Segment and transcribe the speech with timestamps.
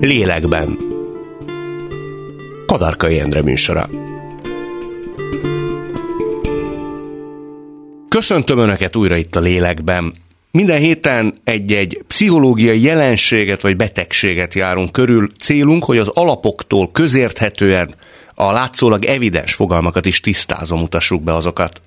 [0.00, 0.78] Lélekben.
[2.66, 3.88] Kadarkai Endre műsora.
[8.08, 10.14] Köszöntöm Önöket újra itt a Lélekben.
[10.50, 15.28] Minden héten egy-egy pszichológiai jelenséget vagy betegséget járunk körül.
[15.38, 17.94] Célunk, hogy az alapoktól közérthetően
[18.34, 21.80] a látszólag evidens fogalmakat is tisztázom, mutassuk be azokat.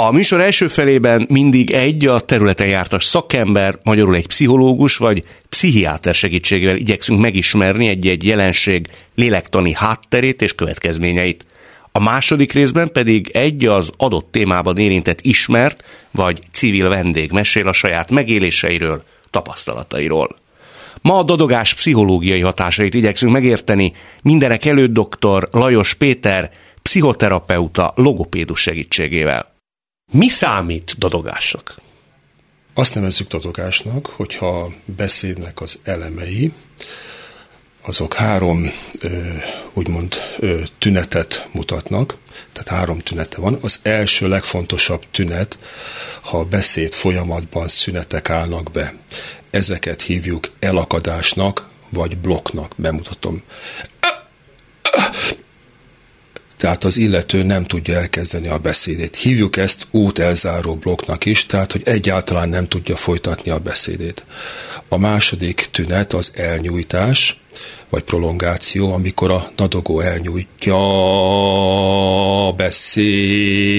[0.00, 6.14] A műsor első felében mindig egy a területen jártas szakember, magyarul egy pszichológus vagy pszichiáter
[6.14, 11.46] segítségével igyekszünk megismerni egy-egy jelenség lélektani hátterét és következményeit.
[11.92, 17.72] A második részben pedig egy az adott témában érintett ismert vagy civil vendég mesél a
[17.72, 20.36] saját megéléseiről, tapasztalatairól.
[21.02, 23.92] Ma a dadogás pszichológiai hatásait igyekszünk megérteni
[24.22, 25.48] mindenek előtt dr.
[25.50, 26.50] Lajos Péter,
[26.82, 29.56] pszichoterapeuta, logopédus segítségével.
[30.10, 31.80] Mi számít dadogásnak?
[32.74, 36.52] Azt nevezzük dadogásnak, hogyha beszédnek az elemei,
[37.82, 38.70] azok három
[39.72, 40.14] úgymond
[40.78, 42.16] tünetet mutatnak,
[42.52, 43.58] tehát három tünete van.
[43.62, 45.58] Az első legfontosabb tünet,
[46.22, 48.94] ha a beszéd folyamatban szünetek állnak be.
[49.50, 52.72] Ezeket hívjuk elakadásnak, vagy blokknak.
[52.76, 53.42] Bemutatom
[56.58, 59.16] tehát az illető nem tudja elkezdeni a beszédét.
[59.16, 64.24] Hívjuk ezt út elzáró blokknak is, tehát hogy egyáltalán nem tudja folytatni a beszédét.
[64.88, 67.40] A második tünet az elnyújtás,
[67.88, 70.76] vagy prolongáció, amikor a nadogó elnyújtja
[72.48, 73.74] a beszédét,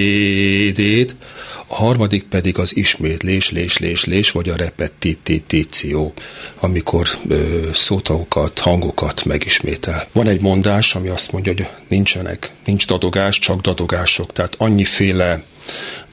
[1.72, 6.14] a harmadik pedig az ismétlés, lés, lés, lés, vagy a repetitíció,
[6.60, 10.08] amikor ö, szótagokat, hangokat megismétel.
[10.12, 14.34] Van egy mondás, ami azt mondja, hogy nincsenek, nincs dadogás, csak dadogások.
[14.34, 15.44] Tehát annyiféle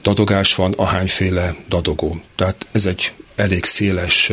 [0.01, 2.15] dadogás van, ahányféle dadogó.
[2.35, 4.31] Tehát ez egy elég széles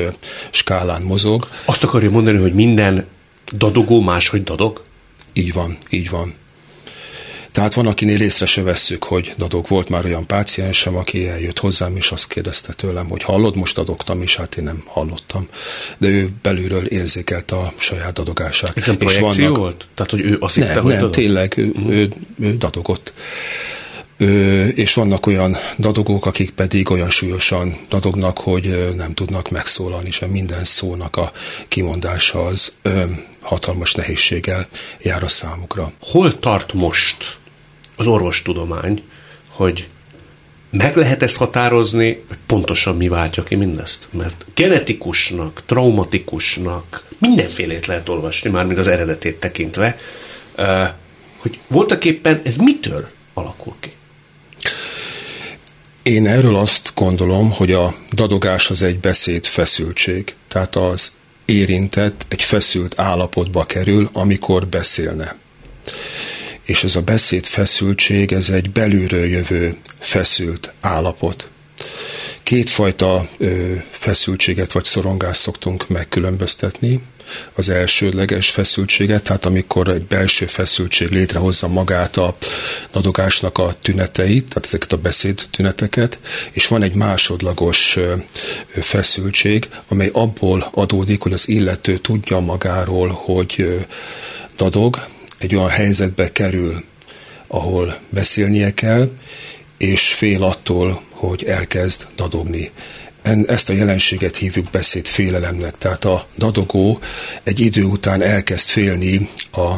[0.51, 1.49] skálán mozog.
[1.65, 3.07] Azt akarja mondani, hogy minden
[3.53, 4.83] dadogó máshogy dadog?
[5.33, 6.35] Így van, így van.
[7.55, 9.67] Tehát van, akinél észre se vesszük, hogy dadog.
[9.69, 14.23] Volt már olyan páciensem, aki eljött hozzám, és azt kérdezte tőlem, hogy hallod, most dadogtam,
[14.23, 15.49] és hát én nem hallottam.
[15.99, 18.77] De ő belülről érzékelte a saját dadogását.
[18.77, 19.57] Ez nem és vannak...
[19.57, 19.87] volt?
[19.95, 21.15] Tehát, hogy ő azt hitte, nem, hogy nem, dadog?
[21.15, 21.93] tényleg, ő, uh-huh.
[21.93, 22.09] ő,
[22.41, 23.13] ő dadogott.
[24.17, 30.23] Ö, és vannak olyan dadogók, akik pedig olyan súlyosan dadognak, hogy nem tudnak megszólalni, és
[30.31, 31.33] minden szónak a
[31.69, 33.05] kimondása az ö,
[33.41, 34.69] hatalmas nehézséggel
[35.03, 35.93] jár a számukra.
[36.01, 37.39] Hol tart most
[37.97, 39.03] az orvostudomány,
[39.49, 39.89] hogy
[40.71, 44.09] meg lehet ezt határozni, hogy pontosan mi váltja ki mindezt?
[44.11, 49.99] Mert genetikusnak, traumatikusnak, mindenfélét lehet olvasni, már még az eredetét tekintve,
[51.37, 53.93] hogy voltak éppen ez mitől alakul ki?
[56.05, 60.35] Én erről azt gondolom, hogy a dadogás az egy beszéd feszültség.
[60.49, 61.13] Tehát az
[61.45, 65.37] érintett egy feszült állapotba kerül, amikor beszélne
[66.65, 71.49] és ez a beszéd feszültség, ez egy belülről jövő feszült állapot.
[72.43, 73.29] Kétfajta
[73.91, 77.01] feszültséget vagy szorongást szoktunk megkülönböztetni.
[77.53, 82.37] Az elsődleges feszültséget, tehát amikor egy belső feszültség létrehozza magát a
[82.93, 86.19] nadogásnak a tüneteit, tehát ezeket a beszéd tüneteket,
[86.51, 87.99] és van egy másodlagos
[88.81, 93.87] feszültség, amely abból adódik, hogy az illető tudja magáról, hogy
[94.57, 95.07] dadog,
[95.39, 96.85] egy olyan helyzetbe kerül,
[97.47, 99.11] ahol beszélnie kell,
[99.79, 102.71] és fél attól, hogy elkezd dadogni.
[103.47, 105.79] Ezt a jelenséget hívjuk beszédfélelemnek.
[105.79, 106.99] Tehát a dadogó
[107.43, 109.75] egy idő után elkezd félni a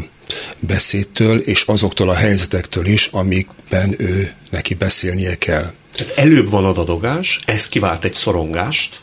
[0.59, 5.73] beszédtől, és azoktól a helyzetektől is, amikben ő neki beszélnie kell.
[5.97, 9.01] Tehát előbb van a dadogás, ez kivált egy szorongást,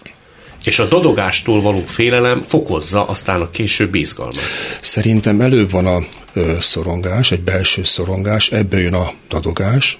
[0.64, 4.40] és a dadogástól való félelem fokozza aztán a későbbi izgalmat.
[4.82, 6.04] Szerintem előbb van a
[6.34, 9.98] ö, szorongás, egy belső szorongás, ebből jön a dadogás,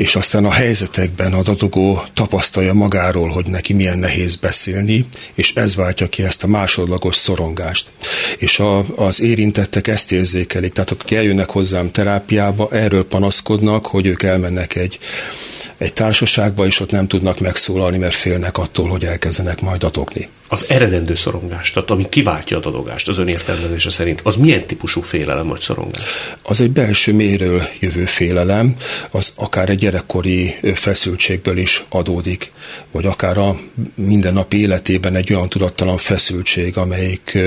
[0.00, 5.74] és aztán a helyzetekben a dadogó tapasztalja magáról, hogy neki milyen nehéz beszélni, és ez
[5.74, 7.90] váltja ki ezt a másodlagos szorongást.
[8.38, 14.22] És a, az érintettek ezt érzékelik, tehát akik eljönnek hozzám terápiába, erről panaszkodnak, hogy ők
[14.22, 14.98] elmennek egy
[15.78, 20.28] egy társaságba, és ott nem tudnak megszólalni, mert félnek attól, hogy elkezdenek majd adogni.
[20.52, 25.00] Az eredendő szorongás, tehát ami kiváltja a dadogást az ön értelmezése szerint, az milyen típusú
[25.00, 26.04] félelem vagy szorongás?
[26.42, 28.76] Az egy belső méről jövő félelem,
[29.10, 32.52] az akár egy gyerekkori feszültségből is adódik,
[32.90, 33.60] vagy akár a
[33.94, 37.38] mindennapi életében egy olyan tudattalan feszültség, amelyik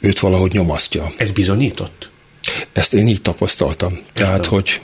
[0.00, 1.12] őt valahogy nyomasztja.
[1.16, 2.10] Ez bizonyított?
[2.72, 3.92] Ezt én így tapasztaltam.
[3.92, 4.12] Értem.
[4.14, 4.80] Tehát, hogy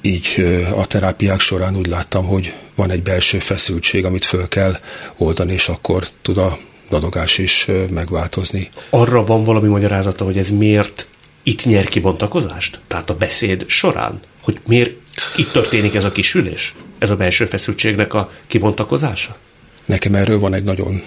[0.00, 0.44] így
[0.74, 4.76] a terápiák során úgy láttam, hogy van egy belső feszültség, amit föl kell
[5.16, 6.58] oldani, és akkor tud a
[6.90, 8.68] dadogás is megváltozni.
[8.90, 11.06] Arra van valami magyarázata, hogy ez miért
[11.42, 12.80] itt nyer kibontakozást?
[12.86, 14.20] Tehát a beszéd során?
[14.42, 14.92] Hogy miért
[15.36, 16.74] itt történik ez a kisülés?
[16.98, 19.36] Ez a belső feszültségnek a kibontakozása?
[19.84, 21.02] Nekem erről van egy nagyon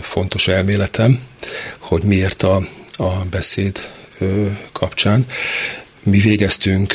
[0.00, 1.20] fontos elméletem,
[1.78, 2.62] hogy miért a,
[2.96, 3.88] a beszéd
[4.72, 5.26] kapcsán.
[6.06, 6.94] Mi végeztünk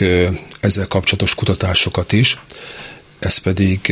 [0.60, 2.40] ezzel kapcsolatos kutatásokat is,
[3.19, 3.88] ez pedig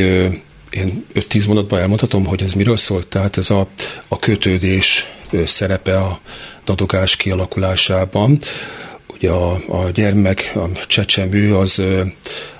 [0.70, 3.08] én 5-10 mondatban elmondhatom, hogy ez miről szólt.
[3.08, 3.68] Tehát ez a,
[4.08, 5.08] a kötődés
[5.46, 6.20] szerepe a
[6.66, 8.40] dadogás kialakulásában.
[9.08, 11.82] Ugye a, a gyermek, a csecsemő az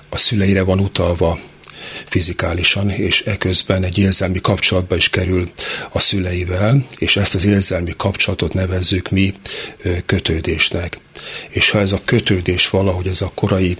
[0.08, 1.38] a szüleire van utalva
[2.04, 5.50] fizikálisan, és eközben egy érzelmi kapcsolatba is kerül
[5.90, 9.34] a szüleivel, és ezt az érzelmi kapcsolatot nevezzük mi
[10.06, 10.98] kötődésnek.
[11.48, 13.76] És ha ez a kötődés valahogy, ez a korai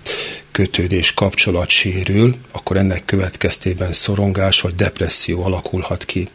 [0.50, 6.28] kötődés kapcsolat sérül, akkor ennek következtében szorongás vagy depresszió alakulhat ki.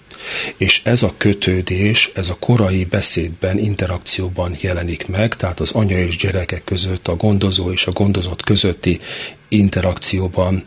[0.57, 6.17] És ez a kötődés, ez a korai beszédben, interakcióban jelenik meg, tehát az anya és
[6.17, 8.99] gyerekek között, a gondozó és a gondozott közötti
[9.47, 10.63] interakcióban,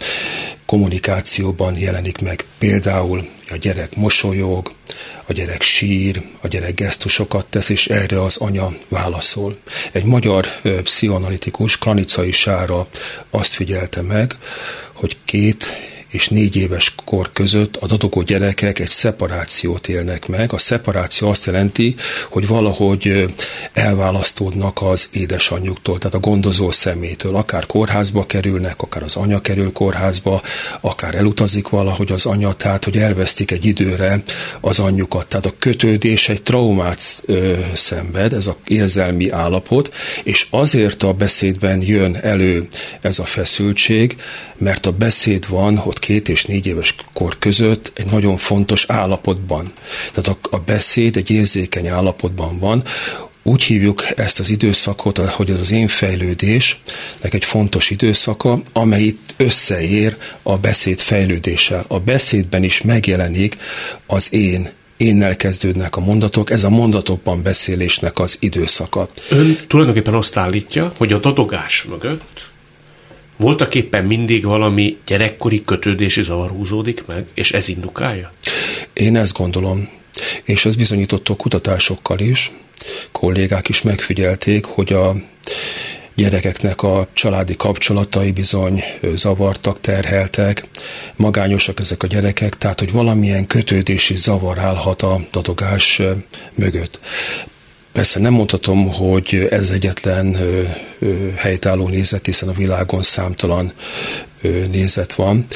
[0.67, 2.45] kommunikációban jelenik meg.
[2.59, 4.73] Például a gyerek mosolyog,
[5.27, 9.57] a gyerek sír, a gyerek gesztusokat tesz, és erre az anya válaszol.
[9.93, 10.47] Egy magyar
[10.83, 12.87] pszichoanalitikus, Kranicai Sára
[13.31, 14.35] azt figyelte meg,
[14.93, 15.67] hogy két
[16.09, 20.53] és négy éves kor között a dadogó gyerekek egy szeparációt élnek meg.
[20.53, 21.95] A szeparáció azt jelenti,
[22.31, 23.35] hogy valahogy
[23.73, 27.37] elválasztódnak az édesanyjuktól, tehát a gondozó szemétől.
[27.37, 30.43] Akár kórházba kerülnek, akár az anya kerül kórházba,
[30.81, 34.23] akár elutazik valahogy az anya, tehát hogy elvesztik egy időre
[34.61, 35.27] az anyjukat.
[35.27, 41.83] Tehát a kötődés egy traumát ö, szenved, ez az érzelmi állapot, és azért a beszédben
[41.83, 42.69] jön elő
[43.01, 44.17] ez a feszültség,
[44.57, 49.73] mert a beszéd van, hogy két és négy éves kor között egy nagyon fontos állapotban.
[50.13, 52.83] Tehát a, a beszéd egy érzékeny állapotban van,
[53.43, 59.35] úgy hívjuk ezt az időszakot, hogy ez az én fejlődésnek egy fontos időszaka, amely itt
[59.37, 61.85] összeér a beszéd fejlődéssel.
[61.89, 63.57] A beszédben is megjelenik
[64.07, 69.09] az én énnel kezdődnek a mondatok, ez a mondatokban beszélésnek az időszaka.
[69.31, 72.51] Ön tulajdonképpen azt állítja, hogy a dadogás mögött
[73.39, 78.33] voltak éppen mindig valami gyerekkori kötődési zavar húzódik meg, és ez indukálja?
[78.93, 79.89] Én ezt gondolom,
[80.43, 82.53] és ez bizonyított kutatásokkal is.
[83.13, 85.15] Kollégák is megfigyelték, hogy a
[86.15, 88.83] gyerekeknek a családi kapcsolatai bizony
[89.15, 90.67] zavartak, terheltek,
[91.17, 96.03] magányosak ezek a gyerekek, tehát hogy valamilyen kötődési zavar állhat a dadogás
[96.55, 97.01] mögött.
[97.99, 100.37] Persze nem mondhatom, hogy ez egyetlen
[101.37, 103.73] helytálló nézet, hiszen a világon számtalan
[104.71, 105.47] nézet van,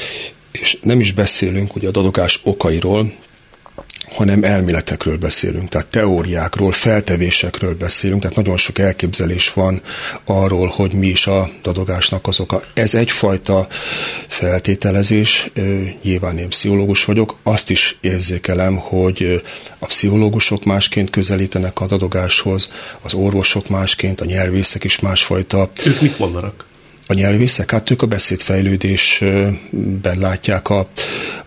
[0.51, 3.13] és nem is beszélünk ugye a dadogás okairól,
[4.11, 9.81] hanem elméletekről beszélünk, tehát teóriákról, feltevésekről beszélünk, tehát nagyon sok elképzelés van
[10.25, 12.63] arról, hogy mi is a dadogásnak az oka.
[12.75, 13.67] Ez egyfajta
[14.29, 15.51] feltételezés,
[16.03, 19.43] nyilván én pszichológus vagyok, azt is érzékelem, hogy
[19.79, 22.69] a pszichológusok másként közelítenek a dadogáshoz,
[23.03, 25.71] az orvosok másként, a nyelvészek is másfajta.
[25.87, 26.65] Ők mit mondanak?
[27.07, 30.89] a nyelvészek, hát ők a beszédfejlődésben látják a,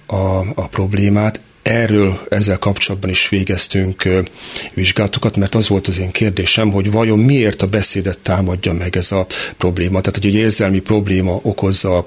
[0.05, 1.39] a, a problémát.
[1.65, 4.09] Erről ezzel kapcsolatban is végeztünk
[4.74, 9.12] vizsgálatokat, mert az volt az én kérdésem, hogy vajon miért a beszédet támadja meg ez
[9.12, 9.25] a
[9.57, 10.01] probléma.
[10.01, 11.98] Tehát, hogy egy érzelmi probléma okozza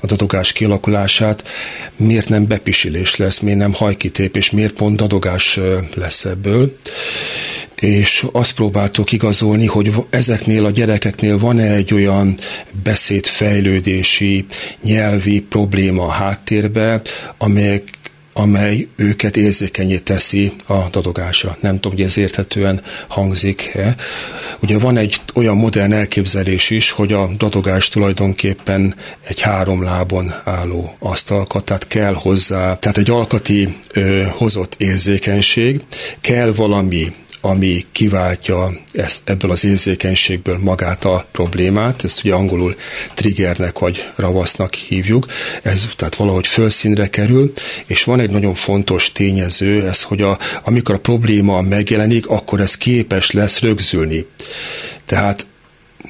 [0.00, 1.48] a dadogás kialakulását,
[1.96, 5.60] miért nem bepisilés lesz, miért nem hajkitépés, miért pont dadogás
[5.94, 6.76] lesz ebből.
[7.74, 12.38] És azt próbáltuk igazolni, hogy ezeknél a gyerekeknél van-e egy olyan
[12.82, 14.46] beszédfejlődési,
[14.82, 17.00] nyelvi probléma a háttérbe,
[17.38, 17.82] amelyek
[18.38, 21.56] amely őket érzékenyé teszi a dadogásra.
[21.60, 23.94] Nem tudom, hogy ez érthetően hangzik-e.
[24.60, 28.94] Ugye van egy olyan modern elképzelés is, hogy a dadogás tulajdonképpen
[29.26, 35.80] egy három lábon álló asztalka, tehát kell hozzá, tehát egy alkati ö, hozott érzékenység,
[36.20, 37.12] kell valami
[37.46, 42.74] ami kiváltja ezt, ebből az érzékenységből magát a problémát, ezt ugye angolul
[43.14, 45.26] triggernek vagy ravasznak hívjuk,
[45.62, 47.52] ez tehát valahogy fölszínre kerül,
[47.86, 52.76] és van egy nagyon fontos tényező, ez, hogy a, amikor a probléma megjelenik, akkor ez
[52.76, 54.26] képes lesz rögzülni.
[55.04, 55.46] Tehát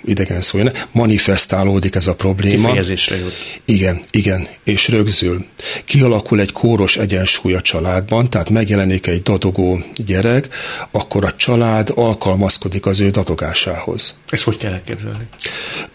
[0.05, 2.67] idegen szó jön, manifestálódik ez a probléma.
[2.67, 3.33] Kifejezésre jut.
[3.65, 5.45] Igen, igen, és rögzül.
[5.85, 10.49] Kialakul egy kóros egyensúly a családban, tehát megjelenik egy dadogó gyerek,
[10.91, 14.15] akkor a család alkalmazkodik az ő dadogásához.
[14.29, 15.25] Ezt hogy kell elképzelni?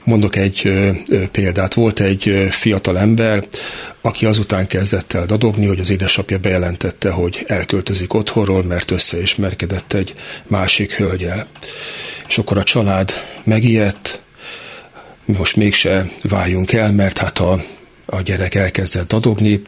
[0.04, 0.72] Mondok egy
[1.32, 1.74] példát.
[1.74, 3.44] Volt egy fiatal ember,
[4.02, 10.14] aki azután kezdett el dadogni, hogy az édesapja bejelentette, hogy elköltözik otthonról, mert összeismerkedett egy
[10.48, 11.48] másik hölgyel.
[12.28, 13.12] És akkor a család
[13.44, 14.22] megijedt,
[15.26, 17.62] most mégse váljunk el, mert hát a
[18.14, 19.62] a gyerek elkezdett dadogni,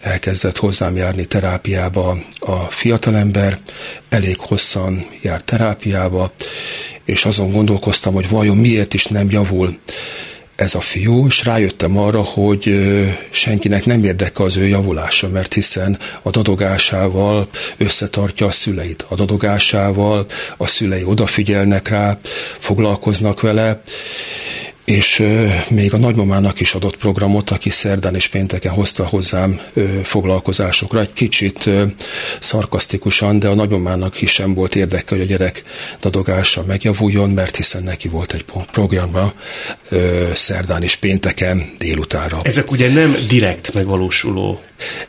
[0.00, 3.58] elkezdett hozzám járni terápiába a fiatalember,
[4.08, 6.32] elég hosszan jár terápiába,
[7.04, 9.78] és azon gondolkoztam, hogy vajon miért is nem javul
[10.56, 12.80] ez a fiú, és rájöttem arra, hogy
[13.30, 19.04] senkinek nem érdeke az ő javulása, mert hiszen a dadogásával összetartja a szüleit.
[19.08, 22.18] A dadogásával a szülei odafigyelnek rá,
[22.58, 23.82] foglalkoznak vele,
[24.84, 25.24] és
[25.68, 29.60] még a nagymamának is adott programot, aki szerdán és pénteken hozta hozzám
[30.02, 31.00] foglalkozásokra.
[31.00, 31.70] Egy kicsit
[32.40, 35.62] szarkasztikusan, de a nagymamának is sem volt érdeke, hogy a gyerek
[36.00, 39.34] dadogása megjavuljon, mert hiszen neki volt egy programra
[40.34, 42.40] szerdán és pénteken délutára.
[42.42, 44.60] Ezek ugye nem direkt megvalósuló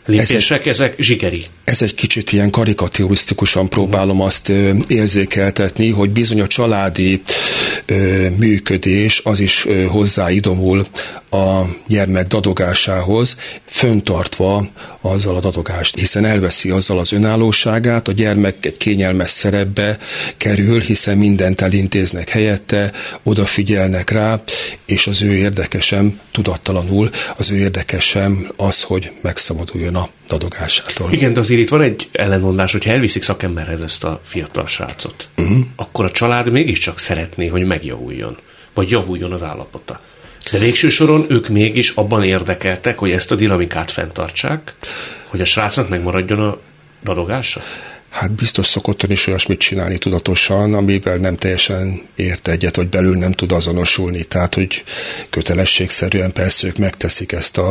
[0.06, 1.46] lépések, ezek, ezek zsikeri.
[1.63, 4.50] Ez egy kicsit ilyen karikaturisztikusan próbálom azt
[4.88, 7.22] érzékeltetni, hogy bizony a családi
[8.38, 10.88] működés az is hozzáidomul
[11.34, 14.68] a gyermek dadogásához, föntartva
[15.02, 19.98] azzal a dadogást, hiszen elveszi azzal az önállóságát, a gyermek egy kényelmes szerepbe
[20.38, 22.92] kerül, hiszen mindent elintéznek helyette,
[23.24, 24.42] odafigyelnek rá,
[24.86, 31.12] és az ő érdekesem tudattalanul, az ő érdekesem az, hogy megszabaduljon a dadogásától.
[31.12, 35.58] Igen, de azért itt van egy ellenmondás, hogyha elviszik szakemberhez ezt a fiatal srácot, uh-huh.
[35.75, 38.38] akkor a család mégiscsak szeretné, hogy megjavuljon,
[38.74, 40.00] vagy javuljon az állapota.
[40.52, 44.74] De végső soron ők mégis abban érdekeltek, hogy ezt a dinamikát fenntartsák,
[45.28, 46.58] hogy a srácnak megmaradjon a
[47.04, 47.62] dadogása?
[48.14, 53.32] Hát biztos szokott is olyasmit csinálni tudatosan, amivel nem teljesen ért egyet, vagy belül nem
[53.32, 54.24] tud azonosulni.
[54.24, 54.84] Tehát, hogy
[55.30, 57.70] kötelességszerűen persze ők megteszik ezt a,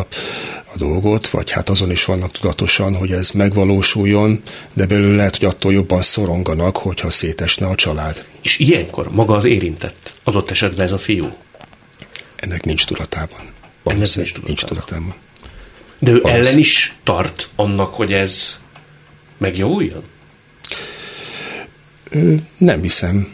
[0.65, 4.43] a dolgot, vagy hát azon is vannak tudatosan, hogy ez megvalósuljon,
[4.75, 8.25] de belül lehet, hogy attól jobban szoronganak, hogyha szétesne a család.
[8.43, 11.33] És ilyenkor maga az érintett, adott esetben ez a fiú?
[12.43, 13.41] Ennek nincs tudatában.
[13.85, 14.45] Ennek nincs tudatában.
[14.47, 15.15] Nincs tudatában.
[15.99, 16.31] De ő Az.
[16.31, 18.59] ellen is tart annak, hogy ez
[19.39, 20.03] megjavuljon?
[22.57, 23.29] Nem hiszem.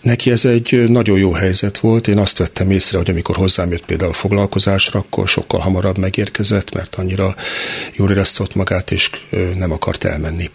[0.00, 2.08] Neki ez egy nagyon jó helyzet volt.
[2.08, 6.74] Én azt vettem észre, hogy amikor hozzám jött például a foglalkozásra, akkor sokkal hamarabb megérkezett,
[6.74, 7.34] mert annyira
[7.96, 9.10] jól érezte ott magát, és
[9.54, 10.50] nem akart elmenni.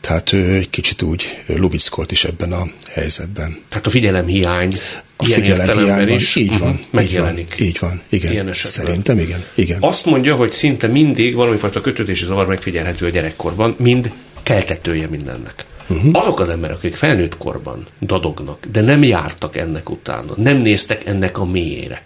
[0.00, 3.62] Tehát ő egy kicsit úgy lubickolt is ebben a helyzetben.
[3.68, 4.72] Tehát a figyelem hiány
[5.20, 7.54] a figyelem hiányban is így van, megjelenik.
[7.58, 8.32] Így van, igen.
[8.32, 9.78] Ilyen Szerintem igen, igen.
[9.80, 15.64] Azt mondja, hogy szinte mindig valamifajta kötődési zavar megfigyelhető a gyerekkorban, mind keltetője mindennek.
[15.88, 16.10] Uh-huh.
[16.12, 21.38] Azok az emberek, akik felnőtt korban dadognak, de nem jártak ennek utána, nem néztek ennek
[21.38, 22.02] a mélyére.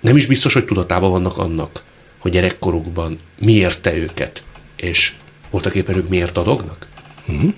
[0.00, 1.82] Nem is biztos, hogy tudatában vannak annak,
[2.18, 4.42] hogy gyerekkorukban miért te őket,
[4.76, 5.12] és
[5.50, 6.86] voltak éppen ők miért dadognak?
[7.26, 7.52] Uh-huh.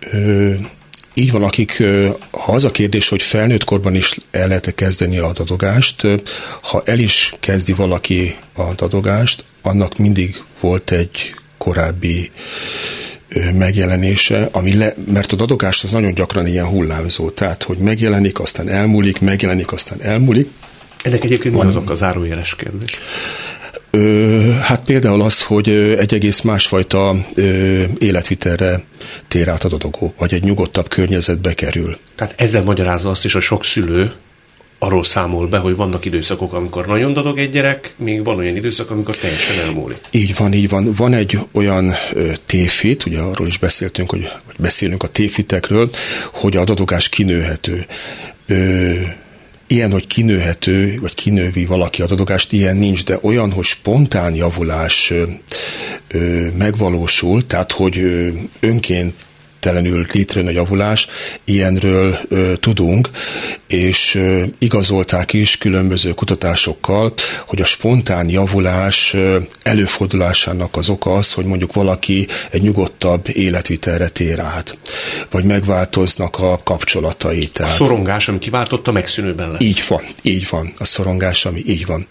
[0.00, 0.54] Ö,
[1.18, 1.82] így van, akik,
[2.30, 6.06] ha az a kérdés, hogy felnőtt korban is el lehet kezdeni a dadogást,
[6.62, 12.30] ha el is kezdi valaki a dadogást, annak mindig volt egy korábbi
[13.52, 18.68] megjelenése, ami le, mert a dadogás az nagyon gyakran ilyen hullámzó, tehát hogy megjelenik, aztán
[18.68, 20.48] elmúlik, megjelenik, aztán elmúlik.
[21.02, 22.98] Ennek egyébként van azok a zárójeles kérdés?
[23.90, 25.68] Ö, hát például az, hogy
[25.98, 28.82] egy egész másfajta ö, életvitelre
[29.28, 31.98] tér át a dadogó, vagy egy nyugodtabb környezetbe kerül.
[32.14, 34.12] Tehát ezzel magyarázza azt is, hogy sok szülő
[34.78, 38.90] arról számol be, hogy vannak időszakok, amikor nagyon dadog egy gyerek, még van olyan időszak,
[38.90, 39.98] amikor teljesen elmúlik.
[40.10, 40.92] Így van, így van.
[40.96, 41.94] Van egy olyan
[42.46, 45.90] téfit, ugye arról is beszéltünk, hogy, hogy beszélünk a téfitekről,
[46.32, 47.86] hogy a dadogás kinőhető.
[48.46, 48.92] Ö,
[49.68, 55.12] ilyen, hogy kinőhető, vagy kinővi valaki a dadogást, ilyen nincs, de olyan, hogy spontán javulás
[56.08, 57.98] ö, megvalósul, tehát hogy
[58.60, 59.14] önként
[59.60, 61.06] telenül létrejön a javulás,
[61.44, 63.10] ilyenről ö, tudunk,
[63.66, 67.12] és ö, igazolták is különböző kutatásokkal,
[67.46, 74.08] hogy a spontán javulás ö, előfordulásának az oka az, hogy mondjuk valaki egy nyugodtabb életvitelre
[74.08, 74.78] tér át,
[75.30, 77.46] vagy megváltoznak a kapcsolatai.
[77.46, 77.72] Tehát...
[77.72, 79.60] A szorongás, ami kiváltotta, megszűnőben lesz.
[79.60, 82.06] Így van, így van, a szorongás, ami így van.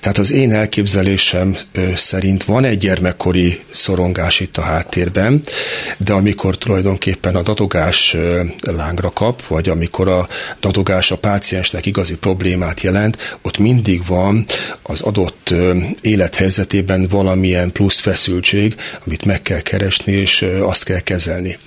[0.00, 5.42] Tehát az én elképzelésem ö, szerint van egy gyermekkori szorongás itt a háttérben,
[5.96, 8.16] de amikor tulajdonképpen tulajdonképpen a dadogás
[8.60, 10.28] lángra kap, vagy amikor a
[10.60, 14.44] dadogás a páciensnek igazi problémát jelent, ott mindig van
[14.82, 15.54] az adott
[16.00, 21.58] élethelyzetében valamilyen plusz feszültség, amit meg kell keresni, és azt kell kezelni.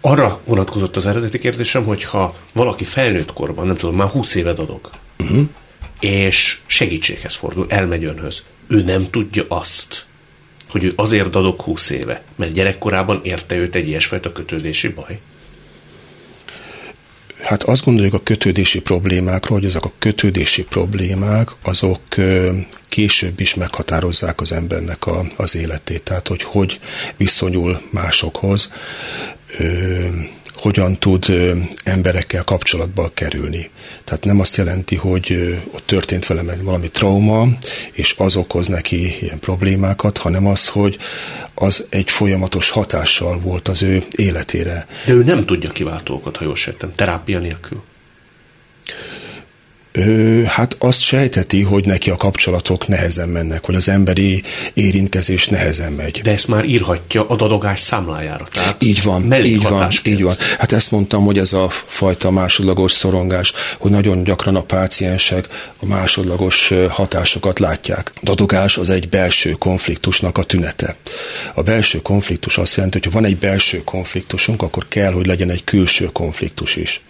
[0.00, 4.52] Arra vonatkozott az eredeti kérdésem, hogy ha valaki felnőtt korban, nem tudom, már 20 éve
[4.52, 5.46] dadog, uh-huh.
[6.00, 8.42] és segítséghez fordul, elmegy önhöz.
[8.68, 10.05] Ő nem tudja azt,
[10.76, 15.18] hogy ő azért dadok húsz éve, mert gyerekkorában érte őt egy ilyesfajta kötődési baj.
[17.40, 22.00] Hát azt gondoljuk a kötődési problémákról, hogy ezek a kötődési problémák, azok
[22.88, 26.02] később is meghatározzák az embernek a, az életét.
[26.02, 26.80] Tehát, hogy hogy
[27.16, 28.72] viszonyul másokhoz,
[30.56, 31.32] hogyan tud
[31.84, 33.70] emberekkel kapcsolatba kerülni.
[34.04, 37.46] Tehát nem azt jelenti, hogy ott történt vele meg valami trauma,
[37.92, 40.98] és az okoz neki ilyen problémákat, hanem az, hogy
[41.54, 44.86] az egy folyamatos hatással volt az ő életére.
[45.06, 47.82] De ő nem tudja kiváltókat, ha jól sejtem, terápia nélkül.
[49.96, 54.42] Ö, hát azt sejteti, hogy neki a kapcsolatok nehezen mennek, hogy az emberi
[54.74, 56.20] érintkezés nehezen megy.
[56.22, 58.48] De ezt már írhatja a dadogás számlájára.
[58.52, 60.36] Tehát így van, így van, így van.
[60.58, 65.86] Hát ezt mondtam, hogy ez a fajta másodlagos szorongás, hogy nagyon gyakran a páciensek a
[65.86, 68.12] másodlagos hatásokat látják.
[68.22, 70.96] Dadogás az egy belső konfliktusnak a tünete.
[71.54, 75.50] A belső konfliktus azt jelenti, hogy ha van egy belső konfliktusunk, akkor kell, hogy legyen
[75.50, 77.00] egy külső konfliktus is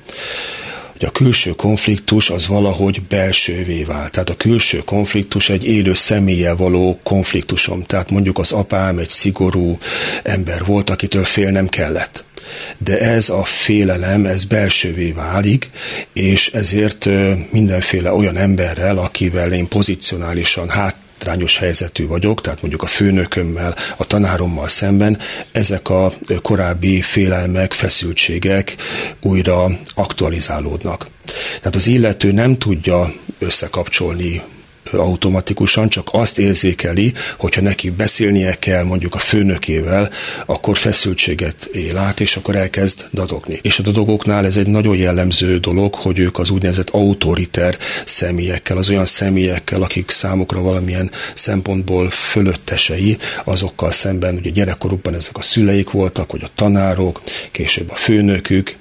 [0.99, 4.11] hogy a külső konfliktus az valahogy belsővé vált.
[4.11, 7.83] Tehát a külső konfliktus egy élő személlyel való konfliktusom.
[7.83, 9.79] Tehát mondjuk az apám egy szigorú
[10.23, 12.25] ember volt, akitől félnem kellett
[12.79, 15.71] de ez a félelem, ez belsővé válik,
[16.12, 17.09] és ezért
[17.50, 24.06] mindenféle olyan emberrel, akivel én pozicionálisan hát hátrányos helyzetű vagyok, tehát mondjuk a főnökömmel, a
[24.06, 25.18] tanárommal szemben,
[25.52, 28.76] ezek a korábbi félelmek, feszültségek
[29.20, 31.06] újra aktualizálódnak.
[31.58, 34.42] Tehát az illető nem tudja összekapcsolni
[34.93, 40.11] automatikusan, csak azt érzékeli, hogyha neki beszélnie kell mondjuk a főnökével,
[40.47, 43.59] akkor feszültséget él át, és akkor elkezd dadogni.
[43.62, 48.90] És a dadogoknál ez egy nagyon jellemző dolog, hogy ők az úgynevezett autoriter személyekkel, az
[48.90, 56.33] olyan személyekkel, akik számukra valamilyen szempontból fölöttesei, azokkal szemben, ugye gyerekkorukban ezek a szüleik voltak,
[56.33, 58.76] vagy a tanárok, később a főnökük,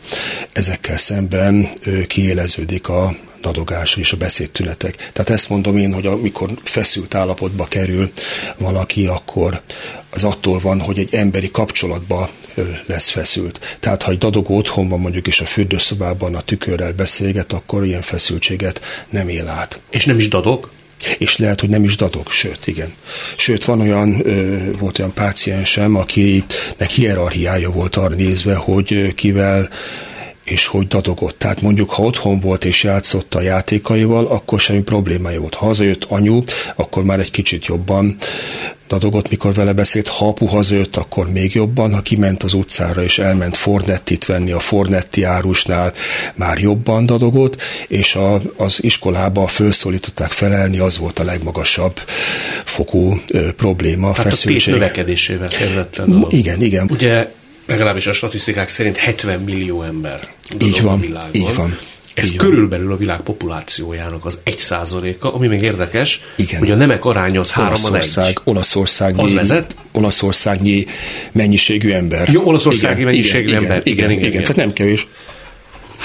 [0.52, 1.70] ezekkel szemben
[2.08, 3.16] kiéleződik a
[3.46, 4.96] dadogás és a beszédtünetek.
[4.96, 8.12] Tehát ezt mondom én, hogy amikor feszült állapotba kerül
[8.58, 9.62] valaki, akkor
[10.10, 12.30] az attól van, hogy egy emberi kapcsolatba
[12.86, 13.78] lesz feszült.
[13.80, 18.02] Tehát ha egy dadogó otthon van mondjuk és a fürdőszobában a tükörrel beszélget, akkor ilyen
[18.02, 19.82] feszültséget nem él át.
[19.90, 20.70] És nem is dadog?
[21.18, 22.94] és lehet, hogy nem is dadog, sőt, igen.
[23.36, 24.24] Sőt, van olyan,
[24.80, 29.70] volt olyan páciensem, akinek hierarchiája volt arra nézve, hogy kivel
[30.46, 31.40] és hogy dadogott.
[31.40, 35.54] Tehát mondjuk, ha otthon volt és játszott a játékaival, akkor semmi problémája volt.
[35.54, 36.42] Ha hazajött anyu,
[36.76, 38.18] akkor már egy kicsit jobban
[38.88, 40.08] dadogott, mikor vele beszélt.
[40.08, 41.94] Ha apu hazajött, akkor még jobban.
[41.94, 45.94] Ha kiment az utcára és elment Fornettit venni a Fornetti árusnál,
[46.36, 52.00] már jobban dadogott, és a, az iskolába felszólították felelni, az volt a legmagasabb
[52.64, 54.08] fokú ö, probléma.
[54.08, 54.74] Hát feszültség.
[54.74, 56.28] a növekedésével kezdett el.
[56.30, 56.90] Igen, igen.
[56.92, 57.28] Ugye
[57.66, 60.20] legalábbis a statisztikák szerint 70 millió ember
[60.60, 61.30] így van, világon.
[61.32, 61.78] Így van.
[62.14, 66.60] Ez így körülbelül a világ populációjának az egy százaléka, ami még érdekes, Igen.
[66.60, 68.38] hogy a nemek aránya az három Olaszország, egy.
[68.44, 69.76] Olaszországnyi, az vezet?
[69.92, 70.86] Olaszországnyi
[71.32, 72.30] mennyiségű ember.
[72.30, 73.82] Jó, Olaszországi igen, mennyiségű igen, ember.
[73.84, 75.08] Igen, igen, igen, igen, igen, tehát nem kevés.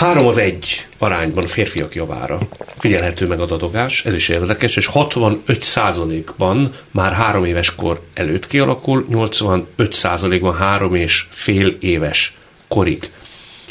[0.01, 2.39] Három az egy arányban a férfiak javára
[2.79, 8.47] figyelhető meg a dadogás, ez is érdekes, és 65 százalékban már három éves kor előtt
[8.47, 12.35] kialakul, 85 százalékban három és fél éves
[12.69, 13.11] korig.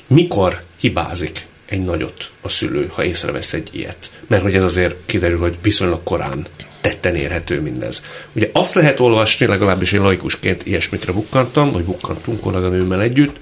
[0.07, 4.11] Mikor hibázik egy nagyot a szülő, ha észrevesz egy ilyet?
[4.27, 6.45] Mert hogy ez azért kiderül, hogy viszonylag korán
[6.81, 8.03] tetten érhető mindez.
[8.33, 13.39] Ugye azt lehet olvasni, legalábbis én laikusként ilyesmikre bukkantam, vagy bukkantunk kolléganőmmel együtt,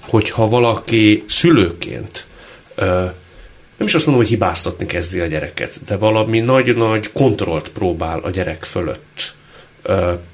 [0.00, 2.28] hogyha valaki szülőként
[3.76, 8.30] nem is azt mondom, hogy hibáztatni kezdi a gyereket, de valami nagy-nagy kontrollt próbál a
[8.30, 9.34] gyerek fölött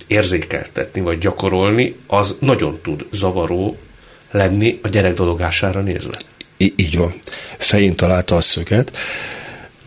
[0.06, 3.76] érzékeltetni vagy gyakorolni, az nagyon tud zavaró
[4.30, 6.14] lenni a gyerek dologására nézve.
[6.56, 7.14] I- így van.
[7.58, 8.96] Fején találta a szöget,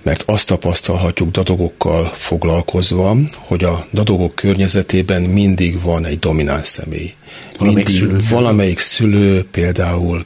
[0.02, 7.14] mert azt tapasztalhatjuk dadogokkal foglalkozva, hogy a dadogok környezetében mindig van egy domináns személy.
[7.58, 10.26] Valamelyik mindig szülő, valamelyik szülő például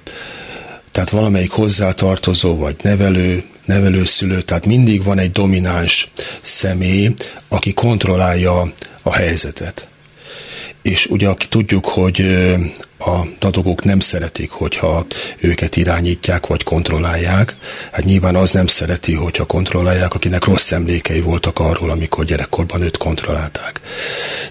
[0.93, 7.13] tehát valamelyik hozzátartozó vagy nevelő, nevelőszülő, tehát mindig van egy domináns személy,
[7.47, 9.87] aki kontrollálja a helyzetet.
[10.81, 12.17] És ugye aki tudjuk, hogy
[13.05, 15.05] a dadogók nem szeretik, hogyha
[15.37, 17.55] őket irányítják vagy kontrollálják.
[17.91, 22.97] Hát nyilván az nem szereti, hogyha kontrollálják, akinek rossz emlékei voltak arról, amikor gyerekkorban őt
[22.97, 23.81] kontrollálták.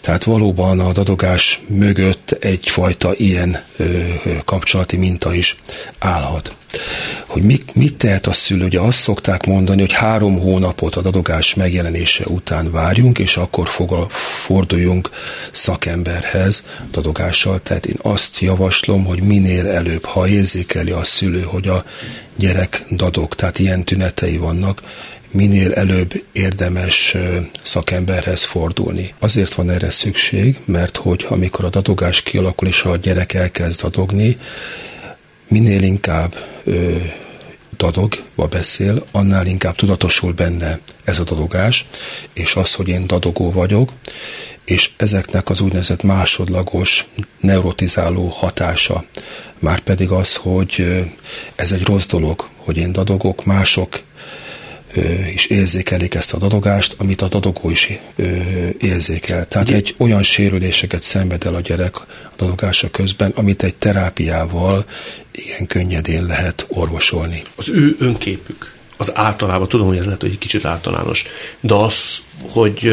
[0.00, 3.84] Tehát valóban a dadogás mögött egyfajta ilyen ö,
[4.44, 5.56] kapcsolati minta is
[5.98, 6.54] állhat
[7.26, 8.64] hogy mit, mit tehet a szülő.
[8.64, 14.10] Ugye azt szokták mondani, hogy három hónapot a dadogás megjelenése után várjunk, és akkor fog,
[14.10, 15.10] forduljunk
[15.52, 17.60] szakemberhez dadogással.
[17.60, 21.85] Tehát én azt javaslom, hogy minél előbb, ha érzékeli a szülő, hogy a
[22.37, 24.83] gyerek dadog, tehát ilyen tünetei vannak,
[25.31, 27.16] minél előbb érdemes
[27.62, 29.14] szakemberhez fordulni.
[29.18, 34.37] Azért van erre szükség, mert hogy amikor a dadogás kialakul és a gyerek elkezd dadogni,
[35.48, 36.35] minél inkább
[37.83, 41.87] dadogva beszél, annál inkább tudatosul benne ez a dadogás,
[42.33, 43.92] és az, hogy én dadogó vagyok,
[44.64, 47.07] és ezeknek az úgynevezett másodlagos
[47.40, 49.05] neurotizáló hatása.
[49.59, 51.05] Már pedig az, hogy
[51.55, 54.01] ez egy rossz dolog, hogy én dadogok, mások
[55.35, 57.92] is érzékelik ezt a dadogást, amit a dadogó is
[58.78, 59.48] érzékel.
[59.48, 59.76] Tehát Ugye?
[59.76, 64.85] egy olyan sérüléseket szenved el a gyerek a dadogása közben, amit egy terápiával
[65.31, 67.42] igen könnyedén lehet orvosolni.
[67.57, 71.24] Az ő önképük, az általában, tudom, hogy ez lehet, hogy egy kicsit általános,
[71.61, 72.85] de az, hogy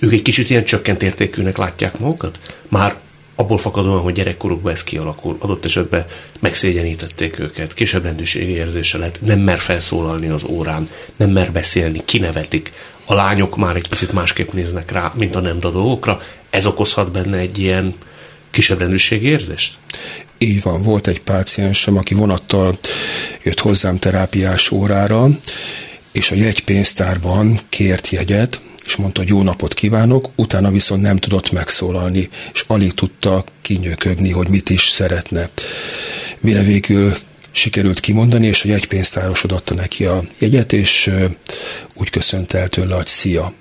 [0.00, 2.96] ők egy kicsit ilyen csökkent értékűnek látják magukat, már
[3.38, 6.06] abból fakadóan, hogy gyerekkorukban ez kialakul, adott esetben
[6.38, 12.72] megszégyenítették őket, kisebb rendűségi érzése lett, nem mer felszólalni az órán, nem mer beszélni, kinevetik,
[13.04, 16.20] a lányok már egy picit másképp néznek rá, mint a nem dadókra,
[16.50, 17.94] ez okozhat benne egy ilyen
[18.50, 19.74] kisebb rendűségi érzést?
[20.38, 22.78] Így van, volt egy páciensem, aki vonattal
[23.42, 25.28] jött hozzám terápiás órára,
[26.12, 31.52] és a jegypénztárban kért jegyet, és mondta, hogy jó napot kívánok, utána viszont nem tudott
[31.52, 35.48] megszólalni, és alig tudta kinyökögni, hogy mit is szeretne.
[36.40, 37.16] Mire végül
[37.50, 41.10] sikerült kimondani, és a jegypénztáros adta neki a jegyet, és
[41.94, 43.52] úgy köszönt el tőle, hogy szia.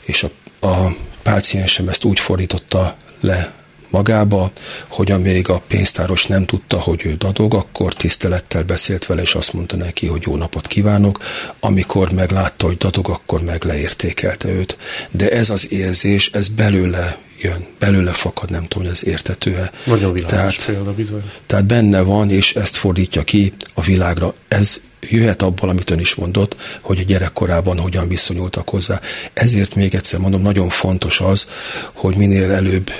[0.00, 3.57] És a, a páciensem ezt úgy fordította le
[3.90, 4.50] magába,
[4.86, 9.52] hogy amíg a pénztáros nem tudta, hogy ő dadog, akkor tisztelettel beszélt vele, és azt
[9.52, 11.18] mondta neki, hogy jó napot kívánok.
[11.60, 14.76] Amikor meglátta, hogy dadog, akkor meg leértékelte őt.
[15.10, 19.70] De ez az érzés, ez belőle jön, belőle fakad, nem tudom, hogy ez értető-e.
[19.84, 21.22] Nagyon világos tehát, példa bizony.
[21.46, 24.34] Tehát benne van, és ezt fordítja ki a világra.
[24.48, 29.00] Ez jöhet abból, amit ön is mondott, hogy a gyerekkorában hogyan viszonyultak hozzá.
[29.32, 31.48] Ezért még egyszer mondom, nagyon fontos az,
[31.92, 32.90] hogy minél előbb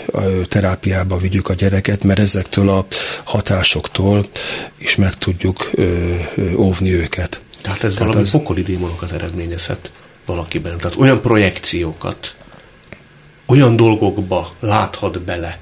[0.49, 2.87] terápiába vigyük a gyereket, mert ezektől a
[3.25, 4.27] hatásoktól
[4.79, 5.71] is meg tudjuk
[6.57, 7.41] óvni őket.
[7.63, 8.31] Tehát ez Tehát valami az...
[8.31, 9.91] pokoli démonokat eredményezhet
[10.27, 10.79] valakiben.
[10.79, 12.35] Tehát olyan projekciókat,
[13.49, 15.59] olyan dolgokba láthat bele,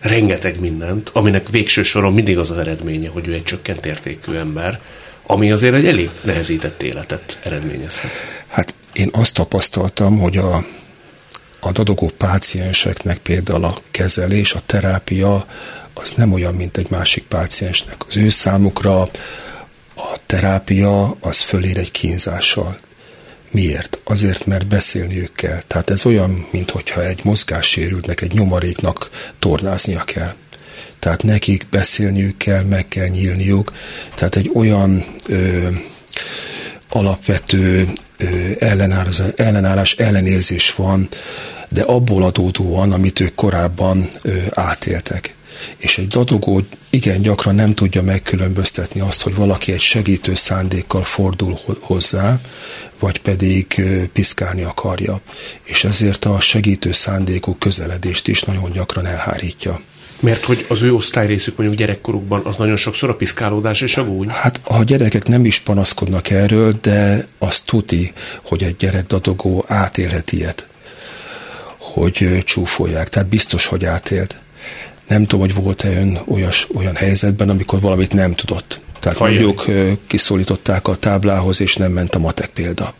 [0.00, 4.80] rengeteg mindent, aminek végső soron mindig az az eredménye, hogy ő egy csökkent értékű ember,
[5.26, 8.10] ami azért egy elég nehezített életet eredményezhet.
[8.48, 10.64] Hát én azt tapasztaltam, hogy a,
[11.60, 15.46] a dadogó pácienseknek például a kezelés, a terápia
[15.94, 18.06] az nem olyan, mint egy másik páciensnek.
[18.08, 19.00] Az ő számukra
[19.96, 22.78] a terápia az fölér egy kínzással.
[23.56, 23.98] Miért?
[24.04, 25.60] Azért, mert beszélniük kell.
[25.66, 30.34] Tehát ez olyan, mintha egy mozgássérültnek, egy nyomaréknak tornáznia kell
[30.98, 33.72] tehát nekik beszélniük kell, meg kell nyílniuk,
[34.14, 35.68] tehát egy olyan ö,
[36.88, 41.08] alapvető ö, ellenállás, ellenállás, ellenérzés van,
[41.68, 45.35] de abból adódóan, amit ők korábban ö, átéltek.
[45.76, 51.58] És egy dadogó igen gyakran nem tudja megkülönböztetni azt, hogy valaki egy segítő szándékkal fordul
[51.80, 52.40] hozzá,
[52.98, 55.20] vagy pedig piszkálni akarja.
[55.62, 59.80] És ezért a segítő szándékú közeledést is nagyon gyakran elhárítja.
[60.20, 64.28] Mert hogy az ő osztályrészük mondjuk gyerekkorukban az nagyon sokszor a piszkálódás és a gúny.
[64.28, 70.32] Hát a gyerekek nem is panaszkodnak erről, de azt tuti, hogy egy gyerek dadogó átélhet
[70.32, 70.66] ilyet,
[71.76, 73.08] hogy csúfolják.
[73.08, 74.36] Tehát biztos, hogy átélt.
[75.08, 78.80] Nem tudom, hogy volt-e ön olyas, olyan helyzetben, amikor valamit nem tudott.
[79.00, 79.42] Tehát Hajjaj.
[79.42, 82.94] mondjuk kiszólították a táblához, és nem ment a matek példa.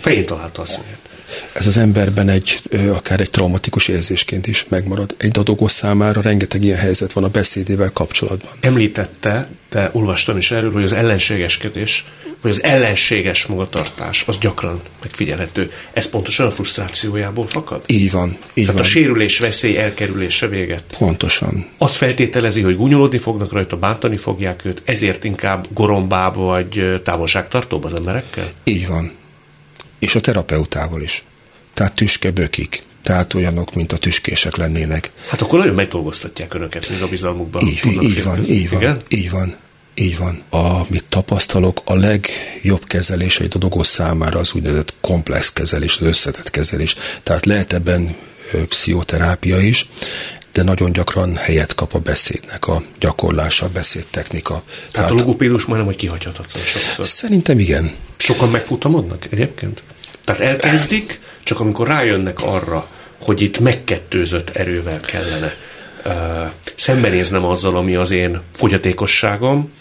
[0.00, 1.08] Fején találta a szöget
[1.52, 2.60] ez az emberben egy,
[2.94, 5.14] akár egy traumatikus érzésként is megmarad.
[5.18, 8.52] Egy dadogó számára rengeteg ilyen helyzet van a beszédével kapcsolatban.
[8.60, 12.04] Említette, de olvastam is erről, hogy az ellenségeskedés,
[12.40, 15.72] vagy az ellenséges magatartás, az gyakran megfigyelhető.
[15.92, 17.82] Ez pontosan a frusztrációjából fakad?
[17.86, 18.28] Így van.
[18.54, 18.82] Így Tehát van.
[18.82, 20.82] a sérülés veszély elkerülése véget.
[20.98, 21.66] Pontosan.
[21.78, 27.94] Azt feltételezi, hogy gúnyolódni fognak rajta, bántani fogják őt, ezért inkább gorombába vagy távolságtartóba az
[27.94, 28.48] emberekkel?
[28.64, 29.12] Így van
[29.98, 31.24] és a terapeutával is.
[31.74, 32.82] Tehát tüske bökik.
[33.02, 35.10] tehát olyanok, mint a tüskések lennének.
[35.28, 37.62] Hát akkor nagyon megdolgoztatják önöket, még a bizalmukban.
[37.62, 39.56] Így, így van, így van, így van.
[40.00, 40.42] Így van.
[40.50, 46.94] Amit tapasztalok, a legjobb kezelés egy dolgos számára az úgynevezett komplex kezelés, az összetett kezelés.
[47.22, 48.16] Tehát lehet ebben
[48.68, 49.88] pszichoterápia is,
[50.52, 54.62] de nagyon gyakran helyet kap a beszédnek, a gyakorlása, a beszédtechnika.
[54.66, 57.06] Tehát, Tehát a logopédus majdnem, hogy kihagyhatatlan sokszor.
[57.06, 57.94] Szerintem igen.
[58.16, 59.82] Sokan megfutamodnak egyébként?
[60.24, 65.54] Tehát elkezdik, csak amikor rájönnek arra, hogy itt megkettőzött erővel kellene
[66.06, 69.72] uh, szembenéznem azzal, ami az én fogyatékosságom,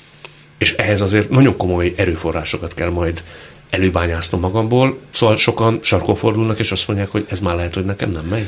[0.58, 3.24] és ehhez azért nagyon komoly erőforrásokat kell majd
[3.70, 8.10] előbányásznom magamból, szóval sokan sarkon fordulnak, és azt mondják, hogy ez már lehet, hogy nekem
[8.10, 8.48] nem megy.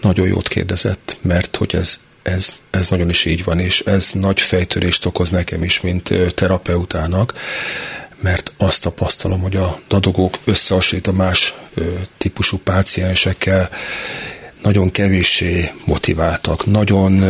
[0.00, 4.40] Nagyon jót kérdezett, mert hogy ez, ez, ez nagyon is így van, és ez nagy
[4.40, 7.34] fejtörést okoz nekem is, mint terapeutának,
[8.20, 11.54] mert azt tapasztalom, hogy a dadogók összehasonlít a más
[12.18, 13.70] típusú páciensekkel,
[14.62, 17.22] nagyon kevéssé motiváltak, nagyon